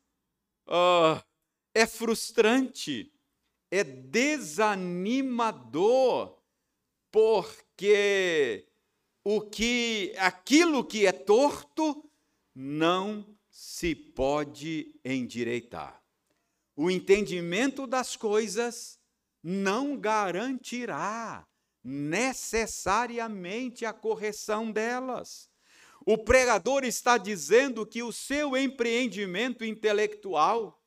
uh, 0.67 1.23
é 1.73 1.85
frustrante, 1.85 3.13
é 3.71 3.83
desanimador, 3.83 6.37
porque 7.11 8.65
o 9.23 9.41
que 9.41 10.13
aquilo 10.17 10.83
que 10.83 11.05
é 11.05 11.11
torto 11.11 12.03
não 12.55 13.37
se 13.49 13.93
pode 13.95 14.99
endireitar. 15.03 16.01
O 16.75 16.89
entendimento 16.89 17.85
das 17.85 18.15
coisas 18.15 18.97
não 19.43 19.95
garantirá 19.97 21.45
necessariamente 21.83 23.85
a 23.85 23.93
correção 23.93 24.71
delas. 24.71 25.48
O 26.05 26.17
pregador 26.17 26.83
está 26.83 27.17
dizendo 27.17 27.85
que 27.85 28.01
o 28.01 28.11
seu 28.11 28.55
empreendimento 28.57 29.63
intelectual, 29.65 30.81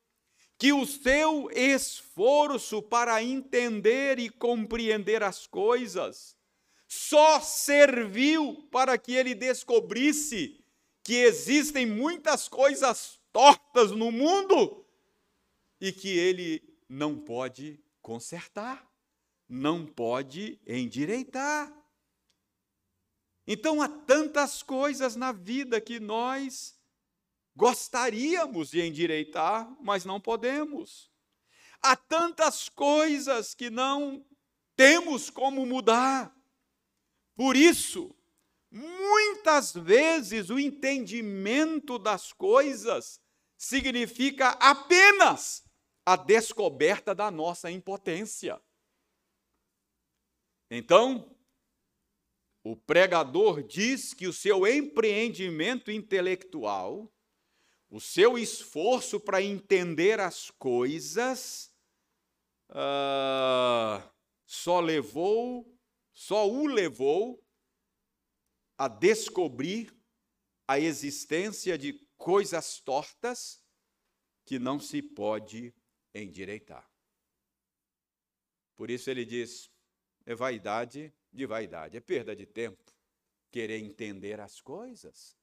que 0.57 0.73
o 0.73 0.85
seu 0.85 1.49
esforço 1.51 2.81
para 2.81 3.21
entender 3.23 4.19
e 4.19 4.29
compreender 4.29 5.23
as 5.23 5.45
coisas, 5.47 6.35
só 6.87 7.39
serviu 7.39 8.67
para 8.71 8.97
que 8.97 9.13
ele 9.13 9.33
descobrisse 9.33 10.63
que 11.03 11.15
existem 11.15 11.85
muitas 11.85 12.47
coisas 12.47 13.19
tortas 13.31 13.91
no 13.91 14.11
mundo 14.11 14.85
e 15.81 15.91
que 15.91 16.17
ele 16.17 16.61
não 16.87 17.17
pode 17.17 17.83
consertar, 18.01 18.87
não 19.49 19.85
pode 19.85 20.59
endireitar. 20.65 21.73
Então 23.45 23.81
há 23.81 23.87
tantas 23.87 24.63
coisas 24.63 25.15
na 25.15 25.31
vida 25.31 25.81
que 25.81 25.99
nós 25.99 26.79
gostaríamos 27.55 28.71
de 28.71 28.81
endireitar, 28.81 29.69
mas 29.81 30.05
não 30.05 30.19
podemos. 30.19 31.11
Há 31.81 31.95
tantas 31.95 32.69
coisas 32.69 33.53
que 33.53 33.69
não 33.69 34.25
temos 34.75 35.29
como 35.29 35.65
mudar. 35.65 36.35
Por 37.35 37.55
isso, 37.55 38.15
muitas 38.71 39.73
vezes 39.73 40.49
o 40.49 40.57
entendimento 40.57 41.99
das 41.99 42.31
coisas 42.31 43.21
significa 43.57 44.49
apenas 44.51 45.63
a 46.05 46.15
descoberta 46.15 47.13
da 47.13 47.29
nossa 47.29 47.69
impotência. 47.69 48.61
Então, 50.69 51.32
o 52.63 52.77
pregador 52.77 53.61
diz 53.61 54.13
que 54.13 54.25
o 54.25 54.33
seu 54.33 54.65
empreendimento 54.65 55.91
intelectual, 55.91 57.13
o 57.89 57.99
seu 57.99 58.37
esforço 58.37 59.19
para 59.19 59.41
entender 59.41 60.19
as 60.19 60.49
coisas, 60.49 61.75
uh, 62.69 64.09
só 64.45 64.79
levou, 64.79 65.77
só 66.13 66.49
o 66.49 66.65
levou 66.65 67.43
a 68.77 68.87
descobrir 68.87 69.93
a 70.65 70.79
existência 70.79 71.77
de 71.77 71.93
coisas 72.17 72.79
tortas 72.79 73.61
que 74.45 74.57
não 74.57 74.79
se 74.79 75.01
pode 75.01 75.75
endireitar. 76.15 76.89
Por 78.77 78.89
isso 78.89 79.09
ele 79.09 79.25
diz: 79.25 79.69
é 80.25 80.33
vaidade 80.33 81.13
de 81.33 81.45
vaidade, 81.45 81.97
é 81.97 81.99
perda 81.99 82.35
de 82.35 82.45
tempo. 82.45 82.93
Querer 83.51 83.79
entender 83.79 84.39
as 84.39 84.61
coisas, 84.61 85.35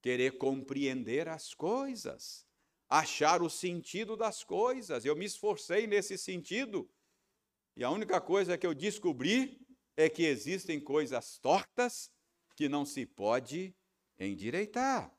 querer 0.00 0.38
compreender 0.38 1.28
as 1.28 1.52
coisas. 1.54 2.46
achar 2.88 3.42
o 3.42 3.50
sentido 3.50 4.16
das 4.16 4.44
coisas. 4.44 5.04
Eu 5.04 5.16
me 5.16 5.24
esforcei 5.24 5.86
nesse 5.86 6.16
sentido. 6.16 6.88
E 7.76 7.82
a 7.82 7.90
única 7.90 8.20
coisa 8.20 8.56
que 8.56 8.66
eu 8.66 8.74
descobri 8.74 9.60
é 9.96 10.08
que 10.08 10.24
existem 10.24 10.80
coisas 10.80 11.38
tortas 11.38 12.10
que 12.54 12.68
não 12.68 12.84
se 12.84 13.04
pode 13.04 13.74
endireitar. 14.18 15.12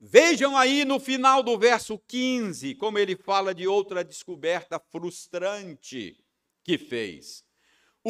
Vejam 0.00 0.56
aí 0.56 0.84
no 0.84 0.98
final 1.00 1.42
do 1.42 1.58
verso 1.58 1.98
15, 1.98 2.74
como 2.76 2.98
ele 2.98 3.16
fala 3.16 3.54
de 3.54 3.66
outra 3.66 4.04
descoberta 4.04 4.78
frustrante 4.78 6.24
que 6.64 6.78
fez. 6.78 7.44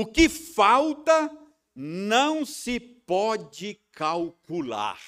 O 0.00 0.06
que 0.06 0.28
falta 0.28 1.28
não 1.74 2.44
se 2.44 2.78
pode 2.78 3.80
calcular. 3.90 5.00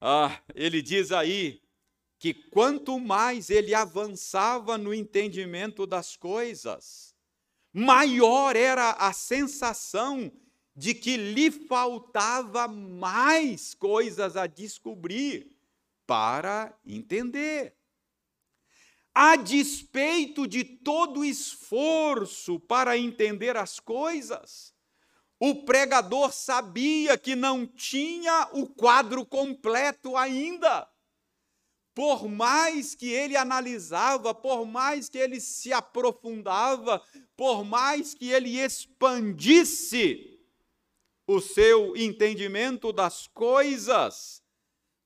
Ah, 0.00 0.42
ele 0.52 0.82
diz 0.82 1.12
aí 1.12 1.62
que 2.18 2.34
quanto 2.34 2.98
mais 2.98 3.48
ele 3.48 3.72
avançava 3.72 4.76
no 4.76 4.92
entendimento 4.92 5.86
das 5.86 6.16
coisas, 6.16 7.14
maior 7.72 8.56
era 8.56 8.90
a 8.94 9.12
sensação 9.12 10.32
de 10.74 10.92
que 10.92 11.16
lhe 11.16 11.52
faltava 11.52 12.66
mais 12.66 13.74
coisas 13.74 14.36
a 14.36 14.48
descobrir 14.48 15.56
para 16.04 16.76
entender. 16.84 17.76
A 19.22 19.36
despeito 19.36 20.46
de 20.46 20.64
todo 20.64 21.22
esforço 21.22 22.58
para 22.58 22.96
entender 22.96 23.54
as 23.54 23.78
coisas, 23.78 24.74
o 25.38 25.56
pregador 25.56 26.32
sabia 26.32 27.18
que 27.18 27.36
não 27.36 27.66
tinha 27.66 28.48
o 28.54 28.66
quadro 28.66 29.26
completo 29.26 30.16
ainda. 30.16 30.88
Por 31.94 32.30
mais 32.30 32.94
que 32.94 33.10
ele 33.10 33.36
analisava, 33.36 34.34
por 34.34 34.64
mais 34.64 35.10
que 35.10 35.18
ele 35.18 35.38
se 35.38 35.70
aprofundava, 35.70 37.02
por 37.36 37.62
mais 37.62 38.14
que 38.14 38.30
ele 38.30 38.58
expandisse 38.58 40.40
o 41.26 41.42
seu 41.42 41.94
entendimento 41.94 42.90
das 42.90 43.26
coisas, 43.26 44.39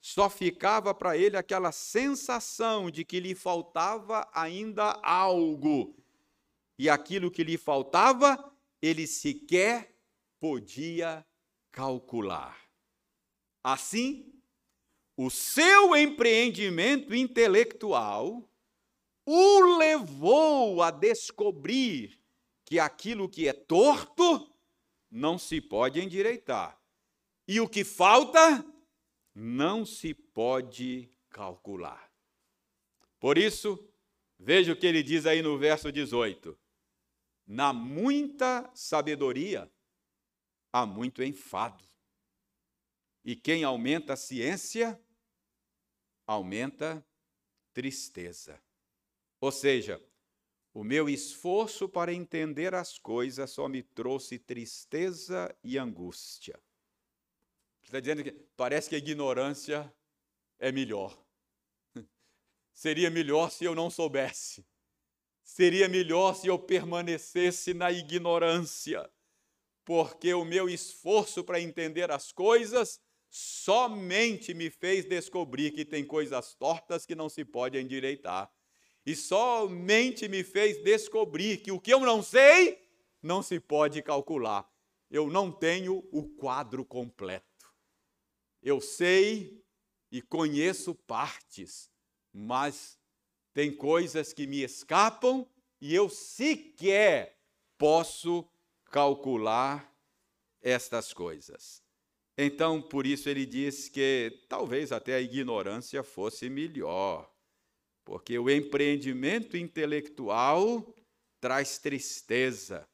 só 0.05 0.29
ficava 0.29 0.93
para 0.93 1.17
ele 1.17 1.35
aquela 1.35 1.73
sensação 1.73 2.91
de 2.91 3.07
que 3.07 3.19
lhe 3.19 3.35
faltava 3.35 4.29
ainda 4.35 5.01
algo. 5.03 5.97
E 6.79 6.91
aquilo 6.91 7.31
que 7.31 7.43
lhe 7.43 7.57
faltava, 7.57 8.55
ele 8.83 9.07
sequer 9.07 9.97
podia 10.39 11.27
calcular. 11.73 12.69
Assim, 13.63 14.31
o 15.17 15.31
seu 15.31 15.97
empreendimento 15.97 17.15
intelectual 17.15 18.47
o 19.25 19.79
levou 19.79 20.83
a 20.83 20.91
descobrir 20.91 22.21
que 22.67 22.79
aquilo 22.79 23.27
que 23.27 23.49
é 23.49 23.55
torto 23.55 24.55
não 25.11 25.39
se 25.39 25.63
pode 25.63 25.99
endireitar. 25.99 26.79
E 27.49 27.59
o 27.59 27.67
que 27.67 27.85
falta 27.85 28.63
não 29.35 29.85
se 29.85 30.15
pode 30.15 31.11
calcular. 31.29 32.13
Por 33.19 33.37
isso, 33.37 33.89
veja 34.39 34.73
o 34.73 34.77
que 34.77 34.87
ele 34.87 35.03
diz 35.03 35.27
aí 35.27 35.43
no 35.43 35.59
verso 35.59 35.91
18: 35.91 36.57
Na 37.47 37.73
muita 37.73 38.71
sabedoria 38.75 39.71
há 40.73 40.87
muito 40.87 41.23
enfado. 41.23 41.85
E 43.25 43.35
quem 43.35 43.65
aumenta 43.65 44.13
a 44.13 44.17
ciência, 44.17 45.01
aumenta 46.27 47.05
tristeza. 47.73 48.63
Ou 49.41 49.51
seja, 49.51 50.03
o 50.73 50.85
meu 50.85 51.09
esforço 51.09 51.89
para 51.89 52.13
entender 52.13 52.75
as 52.75 52.99
coisas 52.99 53.51
só 53.51 53.69
me 53.69 53.83
trouxe 53.83 54.39
tristeza 54.39 55.57
e 55.63 55.79
angústia. 55.79 56.61
Está 57.85 58.01
dizendo 58.01 58.25
que 58.25 58.33
parece 58.57 58.89
que 58.89 58.95
a 58.95 58.99
ignorância 58.99 59.93
é 60.59 60.73
melhor. 60.73 61.17
Seria 62.73 63.11
melhor 63.11 63.51
se 63.51 63.65
eu 63.65 63.75
não 63.75 63.91
soubesse. 63.91 64.67
Seria 65.43 65.89
melhor 65.89 66.35
se 66.35 66.47
eu 66.47 66.59
permanecesse 66.59 67.75
na 67.75 67.93
ignorância. 67.93 69.09
Porque 69.85 70.33
o 70.35 70.45
meu 70.45 70.69
esforço 70.69 71.45
para 71.45 71.61
entender 71.61 72.11
as 72.11 72.33
coisas 72.33 73.01
somente 73.29 74.55
me 74.55 74.71
fez 74.71 75.05
descobrir 75.05 75.73
que 75.73 75.85
tem 75.85 76.05
coisas 76.05 76.55
tortas 76.55 77.05
que 77.05 77.15
não 77.15 77.29
se 77.29 77.45
pode 77.45 77.79
endireitar 77.79 78.51
e 79.07 79.15
somente 79.15 80.29
me 80.29 80.43
fez 80.43 80.83
descobrir 80.83 81.59
que 81.59 81.71
o 81.71 81.81
que 81.81 81.93
eu 81.93 82.01
não 82.01 82.23
sei 82.23 82.83
não 83.23 83.43
se 83.43 83.61
pode 83.61 84.03
calcular. 84.03 84.69
Eu 85.11 85.29
não 85.29 85.53
tenho 85.53 86.03
o 86.11 86.23
quadro 86.37 86.85
completo. 86.85 87.54
Eu 88.65 88.81
sei 88.81 89.63
e 90.11 90.21
conheço 90.21 90.93
partes, 90.95 91.89
mas 92.33 92.99
tem 93.53 93.73
coisas 93.73 94.33
que 94.33 94.45
me 94.45 94.63
escapam 94.63 95.47
e 95.81 95.95
eu 95.95 96.09
sequer 96.09 97.39
posso 97.79 98.45
calcular 98.87 99.95
estas 100.61 101.13
coisas. 101.13 101.81
Então, 102.37 102.83
por 102.83 103.07
isso 103.07 103.29
ele 103.29 103.47
diz 103.47 103.89
que 103.89 104.45
talvez 104.49 104.91
até 104.91 105.15
a 105.15 105.21
ignorância 105.21 106.03
fosse 106.03 106.49
melhor 106.49 107.33
porque 108.05 108.39
o 108.39 108.51
empreendimento 108.51 109.57
intelectual 109.57 110.95
traz 111.41 111.79
tristeza, 111.79 112.87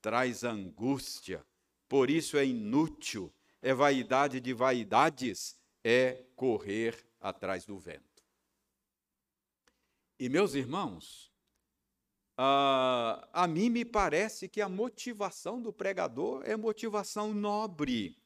traz 0.00 0.44
angústia, 0.44 1.44
por 1.88 2.10
isso 2.10 2.36
é 2.36 2.44
inútil, 2.44 3.32
é 3.62 3.74
vaidade 3.74 4.40
de 4.40 4.52
vaidades, 4.52 5.58
é 5.84 6.24
correr 6.34 6.96
atrás 7.20 7.64
do 7.64 7.78
vento. 7.78 8.22
E 10.18 10.28
meus 10.28 10.54
irmãos, 10.54 11.30
a, 12.36 13.28
a 13.32 13.46
mim 13.46 13.68
me 13.68 13.84
parece 13.84 14.48
que 14.48 14.60
a 14.60 14.68
motivação 14.68 15.60
do 15.60 15.72
pregador 15.72 16.42
é 16.44 16.56
motivação 16.56 17.34
nobre. 17.34 18.16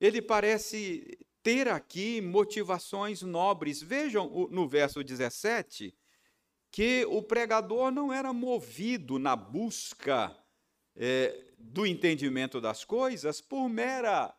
Ele 0.00 0.22
parece 0.22 1.18
ter 1.42 1.68
aqui 1.68 2.22
motivações 2.22 3.20
nobres. 3.20 3.82
Vejam 3.82 4.48
no 4.50 4.66
verso 4.66 5.04
17 5.04 5.94
que 6.70 7.04
o 7.04 7.22
pregador 7.22 7.92
não 7.92 8.12
era 8.12 8.32
movido 8.32 9.18
na 9.18 9.36
busca 9.36 10.36
é, 10.96 11.52
do 11.58 11.86
entendimento 11.86 12.60
das 12.60 12.84
coisas 12.84 13.40
por 13.40 13.68
mera, 13.68 14.34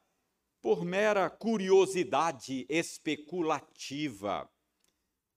por 0.66 0.84
mera 0.84 1.30
curiosidade 1.30 2.66
especulativa. 2.68 4.50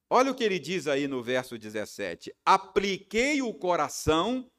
Olha 0.08 0.30
o 0.30 0.34
que 0.34 0.42
ele 0.42 0.58
diz 0.58 0.86
aí 0.86 1.06
no 1.06 1.22
verso 1.22 1.58
17: 1.58 2.34
Apliquei 2.46 3.42
o 3.42 3.52
coração 3.52 4.50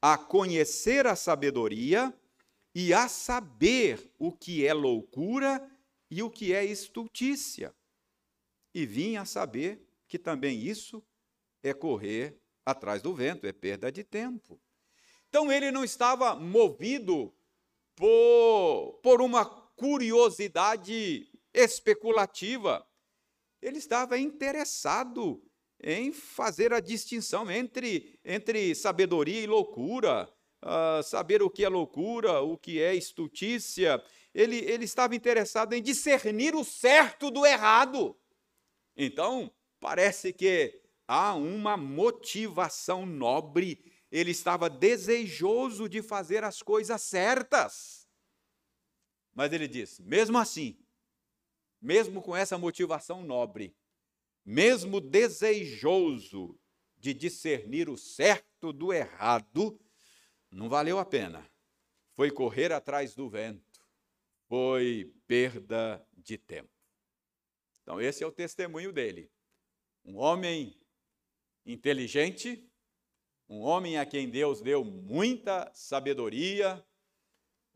a 0.00 0.16
conhecer 0.16 1.04
a 1.04 1.16
sabedoria 1.16 2.16
e 2.72 2.94
a 2.94 3.08
saber 3.08 4.08
o 4.16 4.30
que 4.30 4.64
é 4.64 4.72
loucura 4.72 5.68
e 6.08 6.22
o 6.22 6.30
que 6.30 6.54
é 6.54 6.64
estultícia. 6.64 7.74
E 8.72 8.86
vim 8.86 9.16
a 9.16 9.24
saber 9.24 9.84
que 10.06 10.16
também 10.16 10.60
isso 10.60 11.04
é 11.60 11.74
correr 11.74 12.40
atrás 12.64 13.02
do 13.02 13.12
vento, 13.12 13.48
é 13.48 13.52
perda 13.52 13.90
de 13.90 14.04
tempo. 14.04 14.60
Então 15.28 15.50
ele 15.50 15.72
não 15.72 15.82
estava 15.82 16.36
movido 16.36 17.34
por, 17.96 19.00
por 19.02 19.20
uma 19.20 19.63
curiosidade 19.76 21.28
especulativa. 21.52 22.86
Ele 23.60 23.78
estava 23.78 24.18
interessado 24.18 25.42
em 25.82 26.12
fazer 26.12 26.72
a 26.72 26.80
distinção 26.80 27.50
entre, 27.50 28.18
entre 28.24 28.74
sabedoria 28.74 29.40
e 29.40 29.46
loucura, 29.46 30.28
uh, 30.62 31.02
saber 31.02 31.42
o 31.42 31.50
que 31.50 31.64
é 31.64 31.68
loucura, 31.68 32.40
o 32.40 32.56
que 32.56 32.80
é 32.80 32.94
estultícia, 32.94 34.02
ele, 34.34 34.56
ele 34.56 34.84
estava 34.84 35.14
interessado 35.14 35.74
em 35.74 35.82
discernir 35.82 36.54
o 36.56 36.64
certo 36.64 37.30
do 37.30 37.46
errado. 37.46 38.18
Então, 38.96 39.52
parece 39.78 40.32
que 40.32 40.80
há 41.06 41.34
uma 41.34 41.76
motivação 41.76 43.06
nobre, 43.06 43.84
ele 44.10 44.32
estava 44.32 44.68
desejoso 44.68 45.88
de 45.88 46.02
fazer 46.02 46.42
as 46.42 46.62
coisas 46.62 47.00
certas. 47.02 48.03
Mas 49.34 49.52
ele 49.52 49.68
diz: 49.68 50.00
mesmo 50.00 50.38
assim, 50.38 50.78
mesmo 51.80 52.22
com 52.22 52.36
essa 52.36 52.56
motivação 52.56 53.22
nobre, 53.22 53.76
mesmo 54.44 55.00
desejoso 55.00 56.58
de 56.96 57.12
discernir 57.12 57.88
o 57.88 57.96
certo 57.96 58.72
do 58.72 58.92
errado, 58.92 59.78
não 60.50 60.68
valeu 60.68 60.98
a 60.98 61.04
pena. 61.04 61.46
Foi 62.12 62.30
correr 62.30 62.72
atrás 62.72 63.14
do 63.14 63.28
vento 63.28 63.74
foi 64.48 65.12
perda 65.26 66.06
de 66.12 66.38
tempo. 66.38 66.70
Então, 67.82 68.00
esse 68.00 68.22
é 68.22 68.26
o 68.26 68.32
testemunho 68.32 68.92
dele. 68.92 69.30
Um 70.04 70.16
homem 70.16 70.78
inteligente, 71.66 72.64
um 73.48 73.60
homem 73.60 73.98
a 73.98 74.06
quem 74.06 74.28
Deus 74.28 74.60
deu 74.60 74.84
muita 74.84 75.70
sabedoria, 75.74 76.84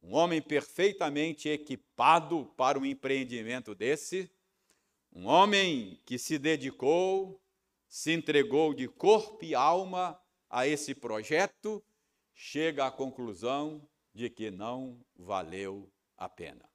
um 0.03 0.15
homem 0.15 0.41
perfeitamente 0.41 1.49
equipado 1.49 2.47
para 2.57 2.79
um 2.79 2.85
empreendimento 2.85 3.75
desse, 3.75 4.31
um 5.13 5.27
homem 5.27 6.01
que 6.05 6.19
se 6.19 6.39
dedicou, 6.39 7.43
se 7.89 8.13
entregou 8.13 8.73
de 8.75 8.87
corpo 8.87 9.45
e 9.45 9.55
alma 9.55 10.21
a 10.49 10.67
esse 10.67 10.95
projeto, 10.95 11.85
chega 12.35 12.87
à 12.87 12.91
conclusão 12.91 13.89
de 14.15 14.31
que 14.31 14.51
não 14.51 15.05
valeu 15.17 15.93
a 16.17 16.29
pena. 16.29 16.69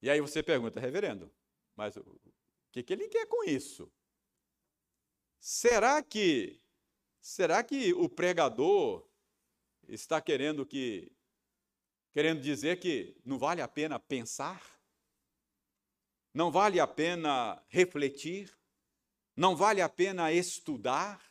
E 0.00 0.08
aí 0.08 0.20
você 0.20 0.42
pergunta, 0.42 0.78
reverendo, 0.78 1.32
mas 1.74 1.96
o 1.96 2.20
que, 2.70 2.82
que 2.82 2.92
ele 2.92 3.08
quer 3.08 3.26
com 3.26 3.44
isso? 3.44 3.92
Será 5.40 6.02
que 6.02 6.60
será 7.20 7.62
que 7.62 7.92
o 7.94 8.08
pregador 8.08 9.06
está 9.88 10.20
querendo 10.20 10.64
que 10.66 11.12
querendo 12.12 12.40
dizer 12.40 12.80
que 12.80 13.16
não 13.24 13.38
vale 13.38 13.62
a 13.62 13.68
pena 13.68 13.98
pensar? 13.98 14.60
Não 16.34 16.50
vale 16.50 16.80
a 16.80 16.86
pena 16.86 17.62
refletir? 17.68 18.56
Não 19.36 19.54
vale 19.54 19.80
a 19.80 19.88
pena 19.88 20.32
estudar? 20.32 21.22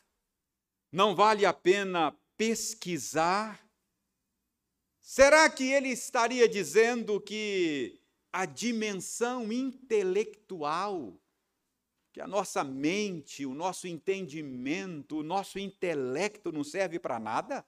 Não 0.92 1.16
vale 1.16 1.46
a 1.46 1.54
pena 1.54 2.18
pesquisar? 2.38 3.68
Será 5.02 5.50
que 5.50 5.72
ele 5.72 5.90
estaria 5.90 6.48
dizendo 6.48 7.20
que 7.20 8.02
a 8.32 8.46
dimensão 8.46 9.52
intelectual, 9.52 11.20
que 12.18 12.22
a 12.22 12.26
nossa 12.26 12.64
mente, 12.64 13.46
o 13.46 13.54
nosso 13.54 13.88
entendimento, 13.88 15.20
o 15.20 15.24
nosso 15.24 15.60
intelecto 15.60 16.52
não 16.52 16.64
serve 16.64 16.98
para 16.98 17.20
nada? 17.20 17.64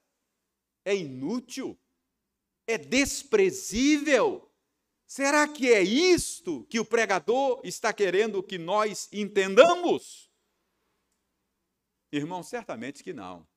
É 0.83 0.95
inútil? 0.95 1.79
É 2.65 2.75
desprezível? 2.75 4.51
Será 5.05 5.47
que 5.47 5.71
é 5.71 5.83
isto 5.83 6.63
que 6.63 6.79
o 6.79 6.85
pregador 6.85 7.61
está 7.63 7.93
querendo 7.93 8.41
que 8.41 8.57
nós 8.57 9.07
entendamos? 9.13 10.31
Irmão, 12.11 12.41
certamente 12.41 13.03
que 13.03 13.13
não. 13.13 13.47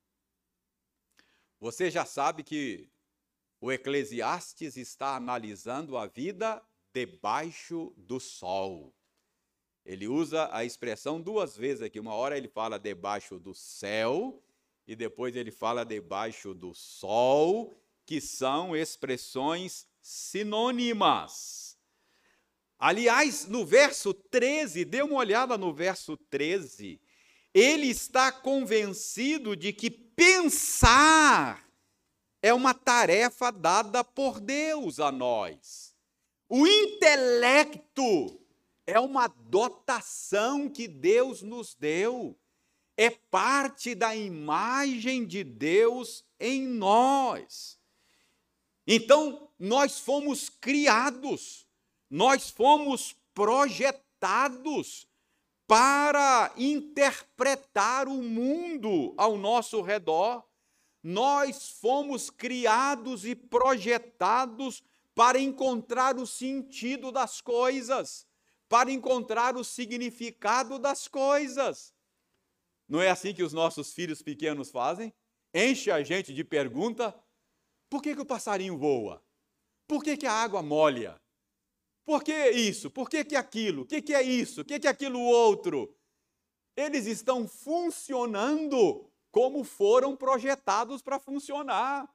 Você 1.59 1.91
já 1.91 2.05
sabe 2.05 2.45
que 2.45 2.93
o 3.63 3.73
Eclesiastes 3.73 4.77
está 4.77 5.17
analisando 5.17 5.97
a 5.97 6.07
vida 6.07 6.63
debaixo 6.93 7.95
do 7.97 8.21
sol. 8.21 8.95
Ele 9.85 10.07
usa 10.07 10.49
a 10.53 10.65
expressão 10.65 11.21
duas 11.21 11.57
vezes 11.57 11.83
aqui. 11.83 11.99
Uma 11.99 12.15
hora 12.15 12.37
ele 12.37 12.49
fala 12.49 12.79
debaixo 12.79 13.39
do 13.39 13.55
céu 13.55 14.43
e 14.87 14.95
depois 14.95 15.35
ele 15.35 15.51
fala 15.51 15.85
debaixo 15.85 16.55
do 16.55 16.75
sol, 16.75 17.77
que 18.05 18.21
são 18.21 18.77
expressões 18.77 19.87
sinônimas. 20.01 21.79
Aliás, 22.79 23.47
no 23.47 23.65
verso 23.65 24.13
13, 24.13 24.85
dê 24.85 25.03
uma 25.03 25.17
olhada 25.17 25.57
no 25.57 25.73
verso 25.73 26.17
13. 26.17 27.01
Ele 27.55 27.87
está 27.87 28.33
convencido 28.33 29.55
de 29.55 29.73
que 29.73 29.91
pensar 29.91 31.65
é 32.43 32.53
uma 32.53 32.75
tarefa 32.75 33.53
dada 33.53 34.03
por 34.03 34.41
Deus 34.41 34.99
a 34.99 35.13
nós. 35.13 35.95
O 36.49 36.67
intelecto 36.67 38.42
é 38.87 38.99
uma 38.99 39.27
dotação 39.27 40.69
que 40.69 40.89
Deus 40.89 41.43
nos 41.43 41.75
deu, 41.75 42.39
é 42.97 43.11
parte 43.11 43.95
da 43.95 44.15
imagem 44.15 45.25
de 45.25 45.43
Deus 45.45 46.25
em 46.39 46.67
nós. 46.67 47.79
Então, 48.87 49.49
nós 49.59 49.99
fomos 49.99 50.49
criados, 50.49 51.67
nós 52.11 52.51
fomos 52.51 53.17
projetados 53.33 55.07
para 55.67 56.53
interpretar 56.57 58.09
o 58.09 58.23
mundo 58.23 59.15
ao 59.17 59.39
nosso 59.39 59.81
redor. 59.81 60.45
Nós 61.03 61.71
fomos 61.81 62.29
criados 62.29 63.25
e 63.25 63.35
projetados 63.35 64.83
para 65.15 65.39
encontrar 65.39 66.17
o 66.17 66.27
sentido 66.27 67.11
das 67.11 67.41
coisas, 67.41 68.27
para 68.73 68.91
encontrar 68.91 69.55
o 69.55 69.63
significado 69.63 70.79
das 70.79 71.07
coisas. 71.07 71.95
Não 72.89 73.03
é 73.03 73.11
assim 73.11 73.35
que 73.35 73.43
os 73.43 73.53
nossos 73.53 73.93
filhos 73.93 74.23
pequenos 74.23 74.71
fazem? 74.71 75.13
Enche 75.53 75.91
a 75.91 76.03
gente 76.03 76.33
de 76.33 76.43
pergunta: 76.43 77.15
por 77.91 78.01
que, 78.01 78.15
que 78.15 78.23
o 78.23 78.25
passarinho 78.25 78.79
voa? 78.79 79.23
Por 79.87 80.03
que, 80.03 80.17
que 80.17 80.27
a 80.27 80.33
água 80.33 80.63
molha? 80.63 81.21
Por 82.03 82.25
que 82.25 82.33
isso? 82.49 82.91
Por 82.91 83.11
que, 83.11 83.23
que 83.27 83.37
aquilo? 83.37 83.83
O 83.83 83.87
que, 83.87 84.01
que 84.01 84.15
é 84.15 84.23
isso? 84.23 84.63
O 84.63 84.65
que, 84.65 84.81
que 84.81 84.87
é 84.87 84.91
aquilo 84.91 85.21
outro? 85.21 85.95
Eles 86.75 87.05
estão 87.05 87.47
funcionando 87.47 89.07
como 89.31 89.65
foram 89.65 90.17
projetados 90.17 91.03
para 91.03 91.21
funcionar. 91.21 92.11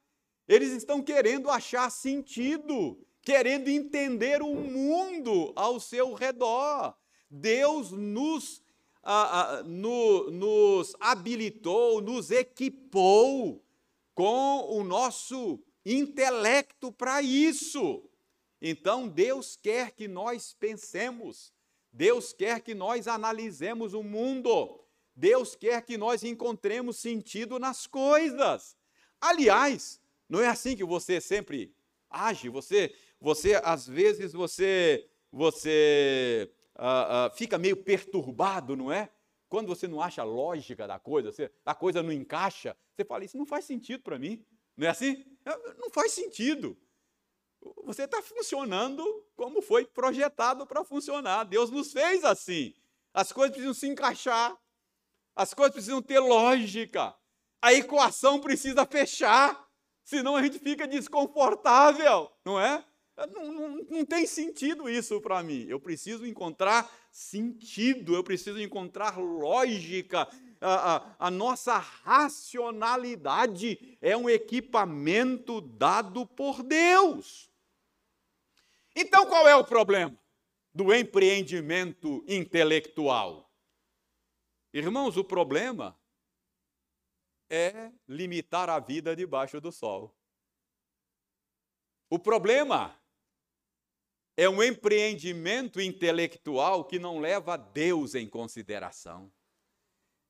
Eles 0.47 0.71
estão 0.71 1.03
querendo 1.03 1.51
achar 1.51 1.91
sentido, 1.91 2.99
querendo 3.27 3.67
entender 3.67 4.41
o 4.41 4.55
mundo 4.55 5.51
ao 5.53 5.81
seu 5.81 6.13
redor. 6.13 6.95
Deus 7.29 7.91
nos, 7.91 8.63
ah, 9.03 9.57
ah, 9.57 9.63
no, 9.63 10.31
nos 10.31 10.95
habilitou, 10.97 11.99
nos 11.99 12.31
equipou 12.31 13.61
com 14.15 14.69
o 14.69 14.81
nosso 14.81 15.61
intelecto 15.85 16.89
para 16.89 17.21
isso. 17.21 18.09
Então, 18.61 19.09
Deus 19.09 19.57
quer 19.57 19.91
que 19.91 20.07
nós 20.07 20.53
pensemos, 20.53 21.51
Deus 21.91 22.31
quer 22.31 22.61
que 22.61 22.73
nós 22.73 23.09
analisemos 23.09 23.93
o 23.93 24.03
mundo, 24.03 24.79
Deus 25.13 25.53
quer 25.53 25.81
que 25.81 25.97
nós 25.97 26.23
encontremos 26.23 26.95
sentido 26.95 27.59
nas 27.59 27.85
coisas. 27.85 28.77
Aliás, 29.19 29.99
não 30.29 30.39
é 30.39 30.47
assim 30.47 30.77
que 30.77 30.85
você 30.85 31.19
sempre 31.19 31.75
age. 32.09 32.49
Você, 32.49 32.93
você 33.19 33.59
às 33.63 33.87
vezes 33.87 34.33
você, 34.33 35.07
você 35.31 36.51
uh, 36.75 37.27
uh, 37.27 37.35
fica 37.35 37.57
meio 37.57 37.77
perturbado, 37.77 38.75
não 38.75 38.91
é? 38.91 39.09
Quando 39.49 39.67
você 39.67 39.87
não 39.87 40.01
acha 40.01 40.23
lógica 40.23 40.87
da 40.87 40.99
coisa, 40.99 41.31
você, 41.31 41.51
a 41.65 41.73
coisa 41.73 42.03
não 42.03 42.11
encaixa, 42.11 42.75
você 42.93 43.05
fala 43.05 43.23
isso 43.23 43.37
não 43.37 43.45
faz 43.45 43.65
sentido 43.65 44.03
para 44.03 44.19
mim. 44.19 44.43
Não 44.75 44.85
é 44.87 44.89
assim? 44.89 45.25
É, 45.45 45.73
não 45.75 45.89
faz 45.89 46.11
sentido. 46.11 46.77
Você 47.83 48.03
está 48.03 48.21
funcionando 48.21 49.03
como 49.35 49.61
foi 49.61 49.85
projetado 49.85 50.67
para 50.67 50.83
funcionar. 50.83 51.45
Deus 51.45 51.71
nos 51.71 51.91
fez 51.91 52.23
assim. 52.23 52.73
As 53.13 53.31
coisas 53.31 53.51
precisam 53.51 53.73
se 53.73 53.87
encaixar. 53.87 54.55
As 55.35 55.53
coisas 55.53 55.73
precisam 55.73 56.01
ter 56.01 56.19
lógica. 56.19 57.15
A 57.61 57.73
equação 57.73 58.39
precisa 58.39 58.85
fechar 58.85 59.67
senão 60.03 60.37
a 60.37 60.41
gente 60.41 60.57
fica 60.59 60.87
desconfortável, 60.87 62.31
não 62.45 62.57
é? 62.57 62.81
Não, 63.25 63.51
não, 63.51 63.77
não 63.89 64.05
tem 64.05 64.27
sentido 64.27 64.87
isso 64.87 65.19
para 65.19 65.41
mim. 65.41 65.65
Eu 65.67 65.79
preciso 65.79 66.23
encontrar 66.25 66.87
sentido, 67.11 68.13
eu 68.13 68.23
preciso 68.23 68.61
encontrar 68.61 69.17
lógica. 69.17 70.27
A, 70.61 70.95
a, 70.95 71.27
a 71.27 71.31
nossa 71.31 71.77
racionalidade 71.77 73.97
é 74.01 74.15
um 74.15 74.29
equipamento 74.29 75.61
dado 75.61 76.27
por 76.27 76.61
Deus. 76.61 77.49
Então 78.95 79.25
qual 79.25 79.47
é 79.47 79.55
o 79.55 79.63
problema 79.63 80.15
do 80.73 80.93
empreendimento 80.93 82.23
intelectual? 82.27 83.51
Irmãos, 84.71 85.17
o 85.17 85.23
problema 85.23 85.99
é 87.49 87.91
limitar 88.07 88.69
a 88.69 88.79
vida 88.79 89.15
debaixo 89.15 89.59
do 89.59 89.71
sol. 89.71 90.15
O 92.09 92.17
problema 92.17 92.96
é 94.37 94.47
um 94.47 94.63
empreendimento 94.63 95.81
intelectual 95.81 96.85
que 96.85 96.97
não 96.97 97.19
leva 97.19 97.57
Deus 97.57 98.15
em 98.15 98.29
consideração. 98.29 99.29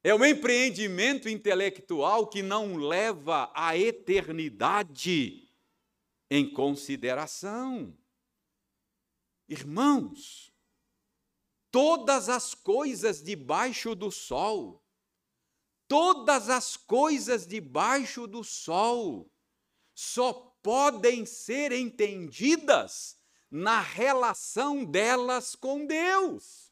É 0.04 0.16
um 0.16 0.24
empreendimento 0.24 1.28
intelectual 1.28 2.28
que 2.28 2.42
não 2.42 2.78
leva 2.78 3.52
a 3.54 3.78
eternidade 3.78 5.48
em 6.32 6.50
consideração. 6.50 7.96
Irmãos, 9.48 10.52
todas 11.70 12.30
as 12.30 12.56
coisas 12.56 13.22
debaixo 13.22 13.94
do 13.94 14.10
sol 14.10 14.84
todas 15.88 16.50
as 16.50 16.76
coisas 16.76 17.48
debaixo 17.48 18.28
do 18.28 18.44
sol 18.44 19.32
só 19.96 20.34
podem 20.62 21.26
ser 21.26 21.72
entendidas 21.72 23.17
na 23.50 23.82
relação 23.82 24.84
delas 24.84 25.56
com 25.56 25.86
Deus. 25.86 26.68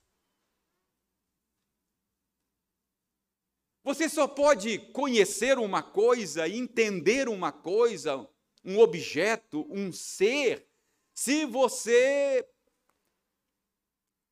Você 3.83 4.09
só 4.09 4.27
pode 4.27 4.79
conhecer 4.91 5.59
uma 5.59 5.83
coisa, 5.83 6.49
entender 6.49 7.29
uma 7.29 7.51
coisa, 7.51 8.27
um 8.63 8.79
objeto, 8.79 9.67
um 9.69 9.91
ser, 9.91 10.67
se 11.13 11.45
você 11.45 12.49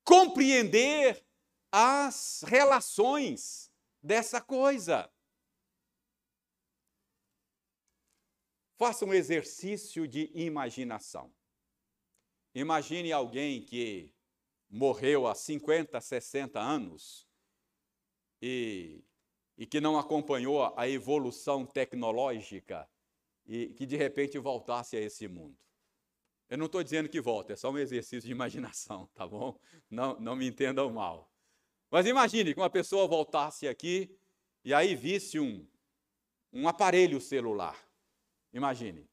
compreender 0.04 1.24
as 1.72 2.44
relações 2.48 3.72
dessa 4.02 4.42
coisa. 4.42 5.10
Faça 8.78 9.06
um 9.06 9.14
exercício 9.14 10.08
de 10.08 10.32
imaginação. 10.34 11.32
Imagine 12.56 13.12
alguém 13.12 13.62
que 13.62 14.14
morreu 14.70 15.28
há 15.28 15.36
50, 15.36 16.00
60 16.00 16.60
anos 16.60 17.28
e 18.42 19.04
e 19.58 19.66
que 19.66 19.80
não 19.80 19.98
acompanhou 19.98 20.74
a 20.76 20.90
evolução 20.90 21.66
tecnológica 21.66 22.90
e 23.46 23.68
que 23.68 23.86
de 23.86 23.96
repente 23.96 24.38
voltasse 24.40 24.96
a 24.96 25.00
esse 25.00 25.28
mundo. 25.28 25.58
Eu 26.50 26.58
não 26.58 26.66
estou 26.66 26.84
dizendo 26.84 27.10
que 27.10 27.22
volta, 27.22 27.54
é 27.54 27.56
só 27.56 27.72
um 27.72 27.78
exercício 27.78 28.28
de 28.28 28.32
imaginação, 28.32 29.08
tá 29.14 29.28
bom? 29.28 29.60
Não, 29.90 30.20
não 30.20 30.36
me 30.36 30.48
entendam 30.48 30.92
mal. 30.92 31.32
Mas 31.90 32.06
imagine 32.06 32.54
que 32.54 32.60
uma 32.60 32.70
pessoa 32.70 33.08
voltasse 33.08 33.68
aqui 33.68 34.18
e 34.64 34.74
aí 34.74 34.96
visse 34.96 35.40
um, 35.40 35.68
um 36.52 36.68
aparelho 36.68 37.22
celular. 37.22 37.78
Imagine. 38.52 39.08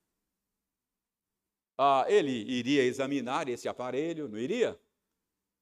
Ah, 1.83 2.05
ele 2.09 2.31
iria 2.31 2.83
examinar 2.83 3.49
esse 3.49 3.67
aparelho, 3.67 4.29
não 4.29 4.37
iria? 4.37 4.79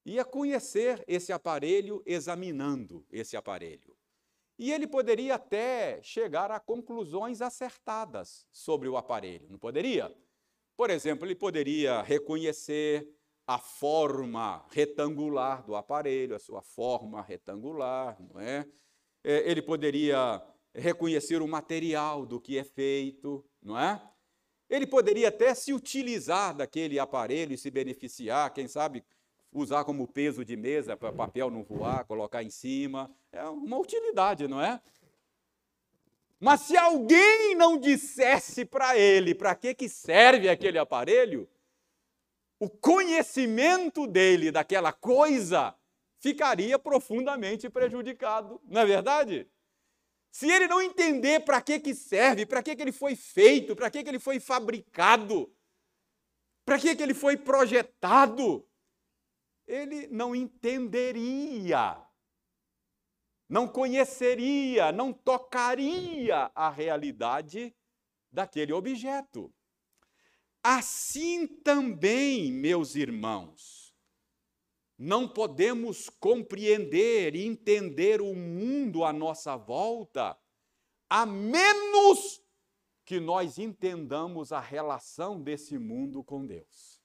Ia 0.05 0.25
conhecer 0.25 1.05
esse 1.07 1.33
aparelho 1.33 2.03
examinando 2.05 3.07
esse 3.09 3.37
aparelho. 3.37 3.97
E 4.59 4.73
ele 4.73 4.89
poderia 4.89 5.37
até 5.37 6.03
chegar 6.03 6.51
a 6.51 6.59
conclusões 6.59 7.41
acertadas 7.41 8.45
sobre 8.51 8.89
o 8.89 8.97
aparelho, 8.97 9.47
não 9.49 9.61
poderia? 9.61 10.13
Por 10.77 10.91
exemplo, 10.91 11.25
ele 11.25 11.37
poderia 11.37 12.03
reconhecer 12.03 13.09
a 13.47 13.61
forma 13.61 14.67
retangular 14.73 15.65
do 15.65 15.77
aparelho, 15.77 16.35
a 16.35 16.41
sua 16.41 16.63
forma 16.63 17.23
retangular, 17.23 18.21
não 18.21 18.41
é? 18.41 18.67
é? 19.23 19.49
Ele 19.49 19.63
poderia 19.63 20.45
reconhecer 20.75 21.41
o 21.41 21.47
material 21.47 22.27
do 22.27 22.41
que 22.41 22.59
é 22.59 22.65
feito, 22.65 23.49
não 23.63 23.79
é? 23.79 24.03
Ele 24.69 24.87
poderia 24.87 25.29
até 25.29 25.55
se 25.55 25.73
utilizar 25.73 26.55
daquele 26.55 26.99
aparelho 26.99 27.55
e 27.55 27.59
se 27.59 27.71
beneficiar, 27.71 28.53
quem 28.53 28.69
sabe 28.69 29.05
usar 29.53 29.85
como 29.85 30.07
peso 30.07 30.45
de 30.45 30.57
mesa 30.57 30.97
para 30.97 31.13
papel 31.13 31.51
não 31.51 31.63
voar, 31.63 32.05
colocar 32.05 32.43
em 32.43 32.51
cima. 32.51 33.11
É 33.33 33.45
uma 33.45 33.79
utilidade, 33.79 34.47
não 34.47 34.61
é? 34.61 34.81
Mas 36.41 36.61
se 36.61 36.77
alguém 36.77 37.55
não 37.57 37.79
dissesse 37.79 38.65
para 38.65 38.97
ele 38.97 39.35
para 39.35 39.55
que, 39.55 39.75
que 39.75 39.89
serve 39.89 40.49
aquele 40.49 40.79
aparelho, 40.79 41.49
o 42.61 42.69
conhecimento 42.69 44.07
dele 44.07 44.53
daquela 44.53 44.93
coisa 44.93 45.75
ficaria 46.21 46.79
profundamente 46.79 47.69
prejudicado, 47.69 48.61
não 48.65 48.83
é 48.83 48.87
verdade? 48.87 49.49
Se 50.31 50.51
ele 50.51 50.69
não 50.69 50.81
entender 50.81 51.41
para 51.41 51.61
que, 51.61 51.81
que 51.81 51.95
serve, 51.95 52.47
para 52.47 52.63
que, 52.63 52.77
que 52.77 52.83
ele 52.83 52.93
foi 52.93 53.17
feito, 53.17 53.75
para 53.75 53.91
que, 53.91 54.03
que 54.03 54.09
ele 54.09 54.19
foi 54.19 54.39
fabricado, 54.39 55.53
para 56.65 56.79
que, 56.79 56.95
que 56.95 57.03
ele 57.03 57.15
foi 57.15 57.37
projetado, 57.37 58.69
ele 59.67 60.07
não 60.09 60.35
entenderia, 60.35 61.97
não 63.49 63.67
conheceria, 63.67 64.93
não 64.93 65.13
tocaria 65.13 66.51
a 66.55 66.69
realidade 66.69 67.75
daquele 68.31 68.73
objeto. 68.73 69.53
Assim 70.63 71.47
também, 71.47 72.53
meus 72.53 72.95
irmãos, 72.95 73.88
não 74.99 75.29
podemos 75.29 76.11
compreender 76.11 77.37
e 77.37 77.47
entender 77.47 78.21
o 78.21 78.35
mundo 78.35 79.05
à 79.05 79.13
nossa 79.13 79.57
volta, 79.57 80.37
a 81.09 81.25
menos 81.25 82.43
que 83.05 83.21
nós 83.21 83.59
entendamos 83.59 84.53
a 84.53 84.61
relação 84.61 85.41
desse 85.41 85.79
mundo 85.79 86.23
com 86.25 86.45
Deus. 86.45 86.99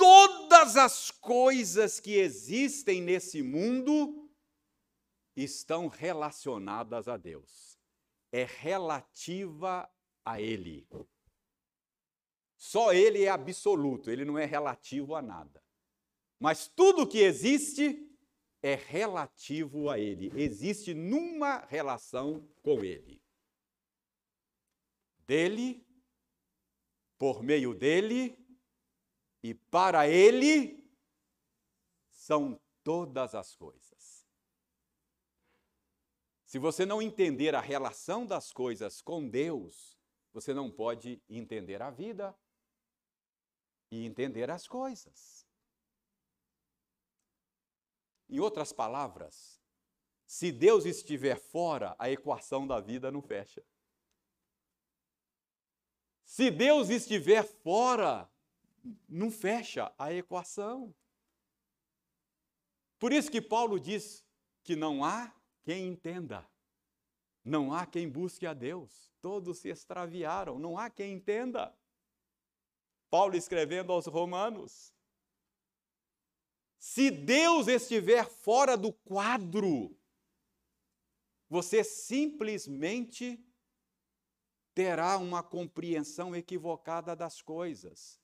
todas 0.00 0.78
as 0.78 1.10
coisas 1.10 2.00
que 2.00 2.14
existem 2.14 3.02
nesse 3.02 3.42
mundo 3.42 4.30
estão 5.36 5.88
relacionadas 5.88 7.06
a 7.06 7.18
Deus. 7.18 7.78
É 8.32 8.44
relativa 8.44 9.86
a 10.24 10.40
Ele. 10.40 10.88
Só 12.60 12.92
Ele 12.92 13.24
é 13.24 13.30
absoluto, 13.30 14.10
Ele 14.10 14.22
não 14.22 14.36
é 14.36 14.44
relativo 14.44 15.14
a 15.14 15.22
nada. 15.22 15.64
Mas 16.38 16.68
tudo 16.68 17.08
que 17.08 17.20
existe 17.20 18.06
é 18.62 18.74
relativo 18.74 19.88
a 19.88 19.98
Ele, 19.98 20.30
existe 20.38 20.92
numa 20.92 21.64
relação 21.64 22.46
com 22.62 22.84
Ele. 22.84 23.18
Dele, 25.26 25.82
por 27.16 27.42
meio 27.42 27.72
dele 27.72 28.38
e 29.42 29.54
para 29.54 30.06
Ele 30.06 30.86
são 32.10 32.60
todas 32.84 33.34
as 33.34 33.56
coisas. 33.56 34.26
Se 36.44 36.58
você 36.58 36.84
não 36.84 37.00
entender 37.00 37.54
a 37.54 37.60
relação 37.60 38.26
das 38.26 38.52
coisas 38.52 39.00
com 39.00 39.26
Deus, 39.26 39.98
você 40.30 40.52
não 40.52 40.70
pode 40.70 41.22
entender 41.26 41.80
a 41.80 41.90
vida 41.90 42.36
e 43.90 44.06
entender 44.06 44.50
as 44.50 44.66
coisas. 44.66 45.46
Em 48.28 48.38
outras 48.38 48.72
palavras, 48.72 49.60
se 50.24 50.52
Deus 50.52 50.84
estiver 50.84 51.36
fora, 51.36 51.96
a 51.98 52.08
equação 52.08 52.66
da 52.66 52.78
vida 52.78 53.10
não 53.10 53.20
fecha. 53.20 53.64
Se 56.24 56.48
Deus 56.48 56.88
estiver 56.88 57.42
fora, 57.42 58.30
não 59.08 59.32
fecha 59.32 59.92
a 59.98 60.12
equação. 60.12 60.94
Por 63.00 63.12
isso 63.12 63.30
que 63.30 63.42
Paulo 63.42 63.80
diz 63.80 64.24
que 64.62 64.76
não 64.76 65.02
há 65.04 65.34
quem 65.64 65.88
entenda, 65.88 66.48
não 67.44 67.72
há 67.72 67.84
quem 67.84 68.08
busque 68.08 68.46
a 68.46 68.54
Deus, 68.54 69.10
todos 69.20 69.58
se 69.58 69.68
extraviaram, 69.68 70.58
não 70.58 70.78
há 70.78 70.88
quem 70.88 71.14
entenda. 71.14 71.76
Paulo 73.10 73.36
escrevendo 73.36 73.92
aos 73.92 74.06
Romanos: 74.06 74.94
se 76.78 77.10
Deus 77.10 77.68
estiver 77.68 78.26
fora 78.26 78.76
do 78.76 78.92
quadro, 78.92 79.94
você 81.48 81.84
simplesmente 81.84 83.44
terá 84.72 85.18
uma 85.18 85.42
compreensão 85.42 86.34
equivocada 86.34 87.14
das 87.16 87.42
coisas. 87.42 88.18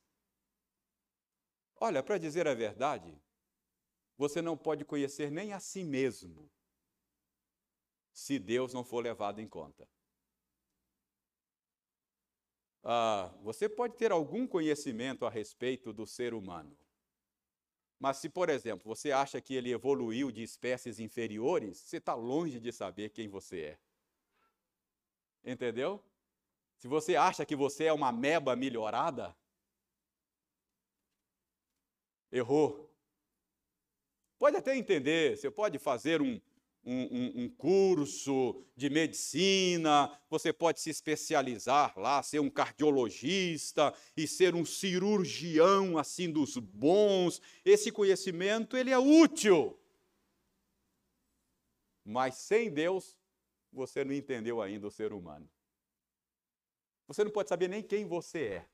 Olha, 1.78 2.02
para 2.02 2.16
dizer 2.16 2.46
a 2.46 2.54
verdade, 2.54 3.20
você 4.16 4.40
não 4.40 4.56
pode 4.56 4.84
conhecer 4.84 5.30
nem 5.30 5.52
a 5.52 5.60
si 5.60 5.84
mesmo 5.84 6.50
se 8.12 8.38
Deus 8.38 8.72
não 8.72 8.82
for 8.82 9.04
levado 9.04 9.40
em 9.40 9.48
conta. 9.48 9.86
Ah, 12.88 13.34
você 13.42 13.68
pode 13.68 13.96
ter 13.96 14.12
algum 14.12 14.46
conhecimento 14.46 15.26
a 15.26 15.28
respeito 15.28 15.92
do 15.92 16.06
ser 16.06 16.32
humano. 16.32 16.78
Mas 17.98 18.18
se, 18.18 18.28
por 18.28 18.48
exemplo, 18.48 18.86
você 18.86 19.10
acha 19.10 19.40
que 19.40 19.56
ele 19.56 19.72
evoluiu 19.72 20.30
de 20.30 20.40
espécies 20.44 21.00
inferiores, 21.00 21.78
você 21.78 21.96
está 21.96 22.14
longe 22.14 22.60
de 22.60 22.72
saber 22.72 23.08
quem 23.08 23.26
você 23.26 23.60
é. 23.60 23.78
Entendeu? 25.50 26.00
Se 26.76 26.86
você 26.86 27.16
acha 27.16 27.44
que 27.44 27.56
você 27.56 27.86
é 27.86 27.92
uma 27.92 28.12
meba 28.12 28.54
melhorada, 28.54 29.36
errou. 32.30 32.88
Pode 34.38 34.58
até 34.58 34.76
entender, 34.76 35.36
você 35.36 35.50
pode 35.50 35.76
fazer 35.80 36.22
um, 36.22 36.40
um, 36.86 37.44
um, 37.44 37.48
curso 37.48 38.62
de 38.76 38.88
medicina, 38.88 40.16
você 40.30 40.52
pode 40.52 40.80
se 40.80 40.88
especializar 40.88 41.98
lá, 41.98 42.22
ser 42.22 42.38
um 42.38 42.48
cardiologista 42.48 43.92
e 44.16 44.26
ser 44.26 44.54
um 44.54 44.64
cirurgião 44.64 45.98
assim 45.98 46.30
dos 46.30 46.56
bons. 46.56 47.42
Esse 47.64 47.90
conhecimento 47.90 48.76
ele 48.76 48.92
é 48.92 48.98
útil. 48.98 49.76
Mas 52.04 52.36
sem 52.36 52.70
Deus, 52.70 53.18
você 53.72 54.04
não 54.04 54.14
entendeu 54.14 54.62
ainda 54.62 54.86
o 54.86 54.90
ser 54.90 55.12
humano. 55.12 55.50
Você 57.08 57.24
não 57.24 57.32
pode 57.32 57.48
saber 57.48 57.68
nem 57.68 57.82
quem 57.82 58.04
você 58.04 58.44
é. 58.44 58.68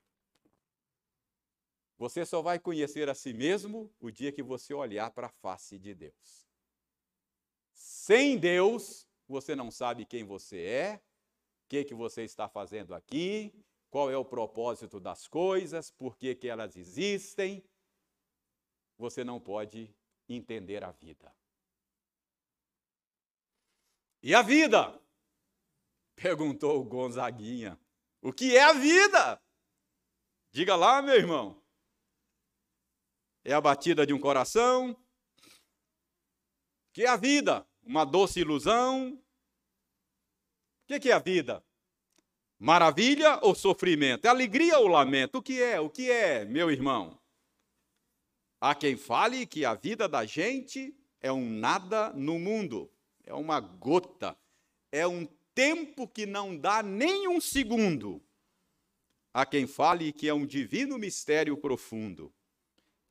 Você 1.97 2.27
só 2.27 2.43
vai 2.43 2.59
conhecer 2.59 3.09
a 3.09 3.15
si 3.15 3.33
mesmo 3.33 3.91
o 4.01 4.11
dia 4.11 4.33
que 4.33 4.43
você 4.43 4.75
olhar 4.75 5.11
para 5.13 5.29
a 5.29 5.31
face 5.31 5.79
de 5.79 5.95
Deus. 5.95 6.52
Sem 8.03 8.37
Deus, 8.37 9.07
você 9.29 9.55
não 9.55 9.71
sabe 9.71 10.05
quem 10.05 10.25
você 10.25 10.61
é, 10.61 10.97
o 10.97 11.69
que, 11.69 11.85
que 11.85 11.95
você 11.95 12.25
está 12.25 12.49
fazendo 12.49 12.97
aqui, 12.97 13.55
qual 13.91 14.11
é 14.11 14.17
o 14.17 14.25
propósito 14.25 14.99
das 14.99 15.29
coisas, 15.29 15.89
por 15.89 16.19
que, 16.19 16.35
que 16.35 16.49
elas 16.49 16.75
existem. 16.75 17.65
Você 18.99 19.23
não 19.23 19.39
pode 19.39 19.95
entender 20.29 20.83
a 20.83 20.91
vida. 20.91 21.33
E 24.21 24.35
a 24.35 24.43
vida? 24.43 25.01
Perguntou 26.17 26.81
o 26.81 26.85
Gonzaguinha. 26.85 27.79
O 28.21 28.33
que 28.33 28.57
é 28.57 28.65
a 28.65 28.73
vida? 28.73 29.41
Diga 30.51 30.75
lá, 30.75 31.01
meu 31.01 31.15
irmão. 31.15 31.63
É 33.45 33.53
a 33.53 33.61
batida 33.61 34.05
de 34.05 34.13
um 34.13 34.19
coração? 34.19 34.91
O 34.91 34.97
que 36.93 37.05
é 37.05 37.09
a 37.09 37.17
vida? 37.17 37.65
Uma 37.83 38.05
doce 38.05 38.41
ilusão? 38.41 39.19
O 40.89 41.01
que 41.01 41.11
é 41.11 41.13
a 41.13 41.19
vida? 41.19 41.65
Maravilha 42.59 43.41
ou 43.43 43.55
sofrimento? 43.55 44.25
É 44.25 44.29
alegria 44.29 44.79
ou 44.79 44.87
lamento? 44.87 45.39
O 45.39 45.43
que 45.43 45.61
é? 45.61 45.81
O 45.81 45.91
que 45.91 46.11
é, 46.11 46.45
meu 46.45 46.71
irmão? 46.71 47.19
Há 48.61 48.75
quem 48.75 48.97
fale 48.97 49.47
que 49.47 49.65
a 49.65 49.75
vida 49.75 50.09
da 50.09 50.25
gente 50.25 50.97
é 51.21 51.33
um 51.33 51.49
nada 51.49 52.13
no 52.13 52.39
mundo, 52.39 52.89
é 53.25 53.35
uma 53.35 53.59
gota, 53.59 54.37
é 54.93 55.05
um 55.07 55.27
tempo 55.55 56.07
que 56.07 56.27
não 56.27 56.57
dá 56.57 56.83
nem 56.83 57.27
um 57.27 57.41
segundo. 57.41 58.23
Há 59.35 59.45
quem 59.45 59.67
fale 59.67 60.13
que 60.13 60.29
é 60.29 60.35
um 60.35 60.47
divino 60.47 60.99
mistério 60.99 61.57
profundo. 61.57 62.33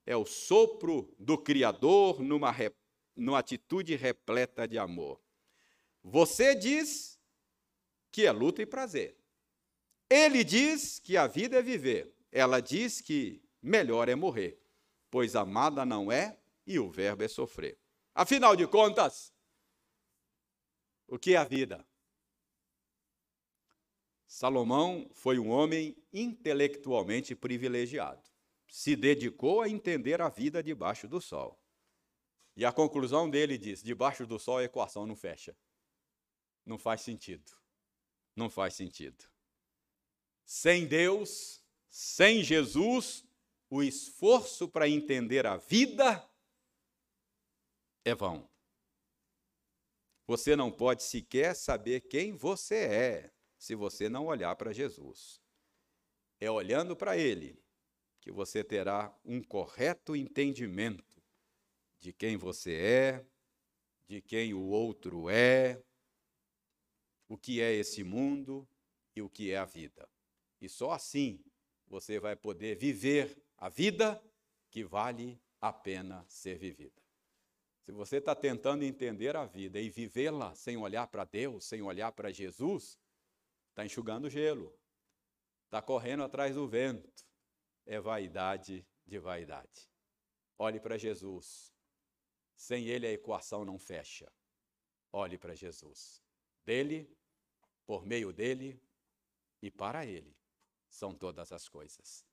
É 0.05 0.15
o 0.15 0.25
sopro 0.25 1.13
do 1.19 1.37
Criador 1.37 2.21
numa, 2.21 2.55
numa 3.15 3.39
atitude 3.39 3.95
repleta 3.95 4.67
de 4.67 4.77
amor. 4.77 5.21
Você 6.03 6.55
diz 6.55 7.19
que 8.11 8.25
é 8.25 8.31
luta 8.31 8.61
e 8.61 8.65
prazer. 8.65 9.17
Ele 10.09 10.43
diz 10.43 10.99
que 10.99 11.15
a 11.15 11.27
vida 11.27 11.59
é 11.59 11.61
viver. 11.61 12.13
Ela 12.31 12.59
diz 12.59 12.99
que 13.01 13.41
melhor 13.61 14.09
é 14.09 14.15
morrer, 14.15 14.59
pois 15.09 15.35
amada 15.35 15.85
não 15.85 16.11
é 16.11 16.37
e 16.65 16.79
o 16.79 16.89
verbo 16.89 17.23
é 17.23 17.27
sofrer. 17.27 17.77
Afinal 18.13 18.55
de 18.55 18.67
contas, 18.67 19.33
o 21.07 21.19
que 21.19 21.33
é 21.33 21.37
a 21.37 21.43
vida? 21.43 21.85
Salomão 24.25 25.09
foi 25.13 25.37
um 25.37 25.49
homem 25.49 25.95
intelectualmente 26.13 27.35
privilegiado. 27.35 28.23
Se 28.67 28.95
dedicou 28.95 29.61
a 29.61 29.69
entender 29.69 30.21
a 30.21 30.29
vida 30.29 30.63
debaixo 30.63 31.05
do 31.05 31.19
sol. 31.19 31.60
E 32.55 32.65
a 32.65 32.71
conclusão 32.71 33.29
dele 33.29 33.57
diz: 33.57 33.81
debaixo 33.81 34.25
do 34.25 34.37
sol 34.37 34.57
a 34.57 34.63
equação 34.63 35.05
não 35.05 35.15
fecha. 35.15 35.55
Não 36.65 36.77
faz 36.77 37.01
sentido. 37.01 37.51
Não 38.35 38.49
faz 38.49 38.75
sentido. 38.75 39.25
Sem 40.45 40.85
Deus, 40.85 41.63
sem 41.89 42.43
Jesus, 42.43 43.25
o 43.69 43.81
esforço 43.81 44.67
para 44.67 44.87
entender 44.87 45.45
a 45.45 45.57
vida 45.57 46.27
é 48.03 48.13
vão. 48.13 48.49
Você 50.27 50.55
não 50.55 50.71
pode 50.71 51.03
sequer 51.03 51.55
saber 51.55 52.01
quem 52.01 52.33
você 52.33 52.75
é 52.75 53.33
se 53.57 53.75
você 53.75 54.07
não 54.09 54.25
olhar 54.25 54.55
para 54.55 54.73
Jesus. 54.73 55.41
É 56.39 56.49
olhando 56.49 56.95
para 56.95 57.17
Ele 57.17 57.61
que 58.19 58.31
você 58.31 58.63
terá 58.63 59.13
um 59.25 59.41
correto 59.41 60.15
entendimento 60.15 61.10
de 62.01 62.11
quem 62.11 62.35
você 62.35 62.73
é, 62.73 63.25
de 64.09 64.21
quem 64.21 64.53
o 64.53 64.61
outro 64.61 65.29
é, 65.29 65.81
o 67.29 67.37
que 67.37 67.61
é 67.61 67.71
esse 67.71 68.03
mundo 68.03 68.67
e 69.15 69.21
o 69.21 69.29
que 69.29 69.51
é 69.51 69.57
a 69.57 69.63
vida. 69.63 70.09
E 70.59 70.67
só 70.67 70.91
assim 70.91 71.41
você 71.87 72.19
vai 72.19 72.35
poder 72.35 72.75
viver 72.75 73.41
a 73.57 73.69
vida 73.69 74.21
que 74.69 74.83
vale 74.83 75.41
a 75.61 75.71
pena 75.71 76.25
ser 76.27 76.57
vivida. 76.57 77.01
Se 77.85 77.93
você 77.93 78.17
está 78.17 78.35
tentando 78.35 78.83
entender 78.83 79.37
a 79.37 79.45
vida 79.45 79.79
e 79.79 79.89
vivê-la 79.89 80.53
sem 80.55 80.75
olhar 80.75 81.07
para 81.07 81.23
Deus, 81.23 81.63
sem 81.63 81.81
olhar 81.81 82.11
para 82.11 82.29
Jesus, 82.31 82.99
Está 83.71 83.85
enxugando 83.85 84.29
gelo. 84.29 84.77
Está 85.65 85.81
correndo 85.81 86.23
atrás 86.23 86.55
do 86.55 86.67
vento. 86.67 87.09
É 87.85 87.99
vaidade 87.99 88.85
de 89.05 89.17
vaidade. 89.17 89.89
Olhe 90.59 90.79
para 90.79 90.97
Jesus. 90.97 91.70
Sem 92.61 92.85
ele 92.89 93.07
a 93.07 93.11
equação 93.11 93.65
não 93.65 93.79
fecha. 93.79 94.31
Olhe 95.11 95.35
para 95.35 95.55
Jesus. 95.55 96.21
Dele, 96.63 97.11
por 97.87 98.05
meio 98.05 98.31
dele 98.31 98.79
e 99.63 99.71
para 99.71 100.05
ele 100.05 100.37
são 100.87 101.11
todas 101.11 101.51
as 101.51 101.67
coisas. 101.67 102.23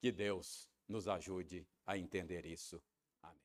Que 0.00 0.10
Deus 0.10 0.68
nos 0.88 1.06
ajude 1.06 1.64
a 1.86 1.96
entender 1.96 2.44
isso 2.46 2.82